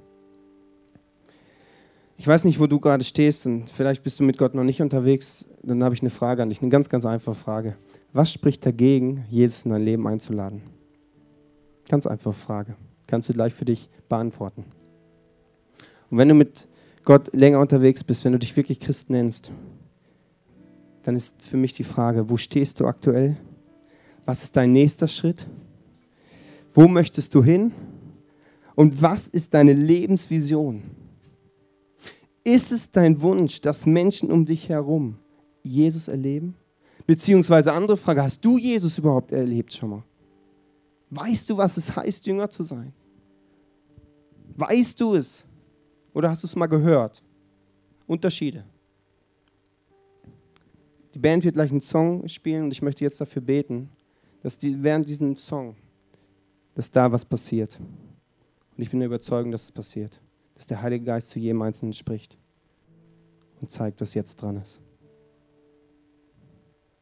Ich 2.17 2.27
weiß 2.27 2.45
nicht, 2.45 2.61
wo 2.61 2.67
du 2.67 2.79
gerade 2.79 3.03
stehst 3.03 3.47
und 3.47 3.69
vielleicht 3.69 4.05
bist 4.05 4.21
du 4.21 4.25
mit 4.25 4.39
Gott 4.39 4.55
noch 4.55 4.65
nicht 4.65 4.81
unterwegs. 4.81 5.49
Dann 5.63 5.83
habe 5.83 5.95
ich 5.95 6.03
eine 6.03 6.11
Frage 6.11 6.43
an 6.43 6.51
dich, 6.51 6.61
eine 6.61 6.71
ganz, 6.71 6.89
ganz 6.89 7.05
einfache 7.05 7.35
Frage. 7.35 7.77
Was 8.13 8.33
spricht 8.33 8.65
dagegen, 8.65 9.25
Jesus 9.29 9.65
in 9.65 9.73
dein 9.73 9.83
Leben 9.83 10.07
einzuladen? 10.07 10.63
Ganz 11.89 12.07
einfache 12.07 12.35
Frage. 12.35 12.77
Kannst 13.07 13.29
du 13.29 13.33
gleich 13.33 13.55
für 13.55 13.65
dich 13.65 13.89
beantworten. 14.09 14.65
Und 16.11 16.19
wenn 16.19 16.29
du 16.29 16.35
mit 16.35 16.69
Gott 17.05 17.35
länger 17.35 17.59
unterwegs 17.59 18.05
bist, 18.05 18.25
wenn 18.25 18.33
du 18.33 18.39
dich 18.39 18.57
wirklich 18.57 18.79
Christ 18.79 19.11
nennst, 19.11 19.51
dann 21.03 21.17
ist 21.17 21.43
für 21.43 21.57
mich 21.57 21.73
die 21.73 21.85
Frage, 21.85 22.31
wo 22.31 22.37
stehst 22.37 22.79
du 22.79 22.87
aktuell? 22.87 23.37
Was 24.25 24.43
ist 24.43 24.57
dein 24.57 24.73
nächster 24.73 25.09
Schritt? 25.09 25.47
Wo 26.75 26.89
möchtest 26.89 27.35
du 27.35 27.43
hin? 27.43 27.73
Und 28.75 29.03
was 29.03 29.29
ist 29.29 29.53
deine 29.55 29.73
Lebensvision? 29.73 30.83
Ist 32.45 32.73
es 32.73 32.91
dein 32.91 33.21
Wunsch, 33.21 33.61
dass 33.61 33.87
Menschen 33.87 34.33
um 34.33 34.47
dich 34.47 34.69
herum 34.69 35.19
Jesus 35.63 36.09
erleben? 36.09 36.57
Beziehungsweise 37.07 37.73
andere 37.73 37.97
Frage, 37.97 38.23
hast 38.23 38.45
du 38.45 38.59
Jesus 38.59 38.99
überhaupt 38.99 39.33
erlebt 39.33 39.73
schon 39.73 39.91
mal? 39.91 40.05
Weißt 41.11 41.51
du, 41.51 41.57
was 41.57 41.77
es 41.77 41.95
heißt, 41.95 42.27
Jünger 42.27 42.49
zu 42.49 42.63
sein? 42.63 42.93
Weißt 44.57 45.01
du 45.01 45.15
es? 45.15 45.45
Oder 46.15 46.31
hast 46.31 46.43
du 46.43 46.47
es 46.47 46.57
mal 46.57 46.67
gehört? 46.67 47.23
Unterschiede. 48.07 48.65
Die 51.15 51.19
Band 51.19 51.45
wird 51.45 51.55
gleich 51.55 51.71
einen 51.71 51.81
Song 51.81 52.27
spielen 52.29 52.65
und 52.65 52.73
ich 52.73 52.83
möchte 52.83 53.05
jetzt 53.05 53.21
dafür 53.21 53.43
beten, 53.43 53.91
dass 54.43 54.59
die, 54.59 54.83
während 54.83 55.09
diesem 55.09 55.37
Song, 55.37 55.77
dass 56.75 56.91
da 56.91 57.11
was 57.13 57.25
passiert. 57.25 57.79
Und 58.77 58.83
ich 58.83 58.91
bin 58.91 59.01
der 59.01 59.07
Überzeugung, 59.07 59.53
dass 59.53 59.65
es 59.65 59.73
passiert. 59.73 60.21
Dass 60.55 60.67
der 60.67 60.83
Heilige 60.83 61.05
Geist 61.05 61.31
zu 61.31 61.39
jedem 61.39 61.63
Einzelnen 61.63 61.93
spricht 61.93 62.37
und 63.61 63.71
zeigt, 63.71 64.01
was 64.01 64.15
jetzt 64.15 64.37
dran 64.37 64.57
ist. 64.57 64.81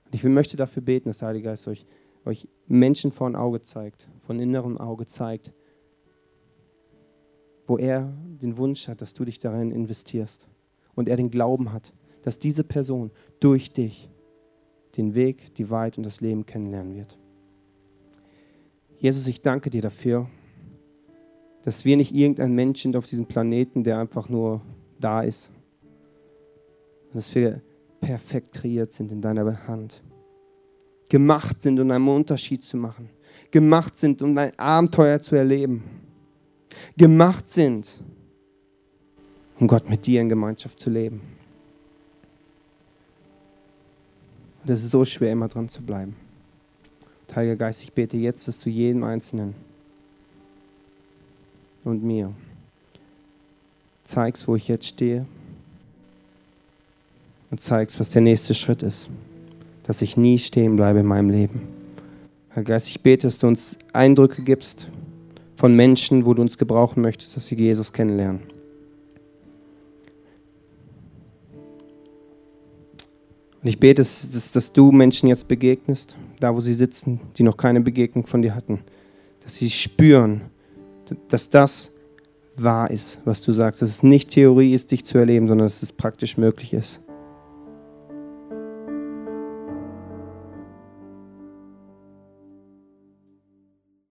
Und 0.04 0.14
ich 0.14 0.22
möchte 0.24 0.56
dafür 0.56 0.82
beten, 0.82 1.08
dass 1.08 1.18
der 1.18 1.28
Heilige 1.28 1.48
Geist 1.48 1.66
euch, 1.68 1.86
euch 2.24 2.48
Menschen 2.66 3.12
vor 3.12 3.28
ein 3.28 3.36
Auge 3.36 3.62
zeigt, 3.62 4.08
von 4.20 4.38
innerem 4.38 4.76
Auge 4.76 5.06
zeigt, 5.06 5.52
wo 7.66 7.78
er 7.78 8.12
den 8.42 8.56
Wunsch 8.56 8.88
hat, 8.88 9.00
dass 9.00 9.14
du 9.14 9.24
dich 9.24 9.38
darin 9.38 9.70
investierst. 9.70 10.48
Und 10.94 11.08
er 11.08 11.16
den 11.16 11.30
Glauben 11.30 11.72
hat, 11.72 11.94
dass 12.22 12.38
diese 12.38 12.64
Person 12.64 13.12
durch 13.38 13.72
dich 13.72 14.10
den 14.96 15.14
Weg, 15.14 15.54
die 15.54 15.70
Wahrheit 15.70 15.96
und 15.96 16.04
das 16.04 16.20
Leben 16.20 16.44
kennenlernen 16.44 16.96
wird. 16.96 17.19
Jesus, 19.00 19.26
ich 19.28 19.40
danke 19.40 19.70
dir 19.70 19.80
dafür, 19.80 20.28
dass 21.62 21.86
wir 21.86 21.96
nicht 21.96 22.14
irgendein 22.14 22.54
Mensch 22.54 22.82
sind 22.82 22.96
auf 22.96 23.06
diesem 23.06 23.24
Planeten, 23.24 23.82
der 23.82 23.98
einfach 23.98 24.28
nur 24.28 24.60
da 24.98 25.22
ist. 25.22 25.50
Dass 27.14 27.34
wir 27.34 27.62
perfekt 28.00 28.52
kreiert 28.52 28.92
sind 28.92 29.10
in 29.10 29.22
deiner 29.22 29.66
Hand. 29.66 30.02
Gemacht 31.08 31.62
sind, 31.62 31.80
um 31.80 31.90
einen 31.90 32.06
Unterschied 32.06 32.62
zu 32.62 32.76
machen. 32.76 33.08
Gemacht 33.50 33.96
sind, 33.96 34.20
um 34.20 34.36
ein 34.36 34.56
Abenteuer 34.58 35.20
zu 35.20 35.34
erleben. 35.34 35.82
Gemacht 36.96 37.48
sind, 37.48 38.02
um 39.58 39.66
Gott 39.66 39.88
mit 39.88 40.06
dir 40.06 40.20
in 40.20 40.28
Gemeinschaft 40.28 40.78
zu 40.78 40.90
leben. 40.90 41.22
Und 44.62 44.70
es 44.70 44.84
ist 44.84 44.90
so 44.90 45.06
schwer, 45.06 45.32
immer 45.32 45.48
dran 45.48 45.70
zu 45.70 45.82
bleiben. 45.82 46.14
Heiliger 47.34 47.56
Geist, 47.56 47.82
ich 47.82 47.92
bete 47.92 48.16
jetzt, 48.16 48.48
dass 48.48 48.58
du 48.58 48.70
jedem 48.70 49.04
Einzelnen 49.04 49.54
und 51.84 52.02
mir 52.02 52.32
zeigst, 54.04 54.48
wo 54.48 54.56
ich 54.56 54.68
jetzt 54.68 54.86
stehe 54.86 55.26
und 57.50 57.60
zeigst, 57.60 58.00
was 58.00 58.10
der 58.10 58.22
nächste 58.22 58.54
Schritt 58.54 58.82
ist, 58.82 59.08
dass 59.84 60.02
ich 60.02 60.16
nie 60.16 60.38
stehen 60.38 60.76
bleibe 60.76 61.00
in 61.00 61.06
meinem 61.06 61.30
Leben. 61.30 61.62
Heiliger 62.50 62.72
Geist, 62.72 62.88
ich 62.88 63.00
bete, 63.00 63.26
dass 63.26 63.38
du 63.38 63.46
uns 63.46 63.78
Eindrücke 63.92 64.42
gibst 64.42 64.88
von 65.56 65.74
Menschen, 65.76 66.26
wo 66.26 66.34
du 66.34 66.42
uns 66.42 66.58
gebrauchen 66.58 67.00
möchtest, 67.00 67.36
dass 67.36 67.46
sie 67.46 67.54
Jesus 67.54 67.92
kennenlernen. 67.92 68.40
Und 73.62 73.68
ich 73.68 73.78
bete, 73.78 74.02
dass, 74.02 74.50
dass, 74.52 74.72
du 74.72 74.90
Menschen 74.90 75.28
jetzt 75.28 75.46
begegnest, 75.46 76.16
da 76.38 76.54
wo 76.54 76.60
sie 76.60 76.74
sitzen, 76.74 77.20
die 77.36 77.42
noch 77.42 77.56
keine 77.56 77.80
Begegnung 77.80 78.26
von 78.26 78.40
dir 78.40 78.54
hatten. 78.54 78.80
Dass 79.42 79.56
sie 79.56 79.70
spüren, 79.70 80.42
dass 81.28 81.50
das 81.50 81.92
wahr 82.56 82.90
ist, 82.90 83.18
was 83.24 83.40
du 83.42 83.52
sagst. 83.52 83.82
Dass 83.82 83.90
es 83.90 84.02
nicht 84.02 84.30
Theorie 84.30 84.72
ist, 84.72 84.90
dich 84.90 85.04
zu 85.04 85.18
erleben, 85.18 85.46
sondern 85.48 85.66
dass 85.66 85.82
es 85.82 85.92
praktisch 85.92 86.38
möglich 86.38 86.72
ist. 86.72 87.00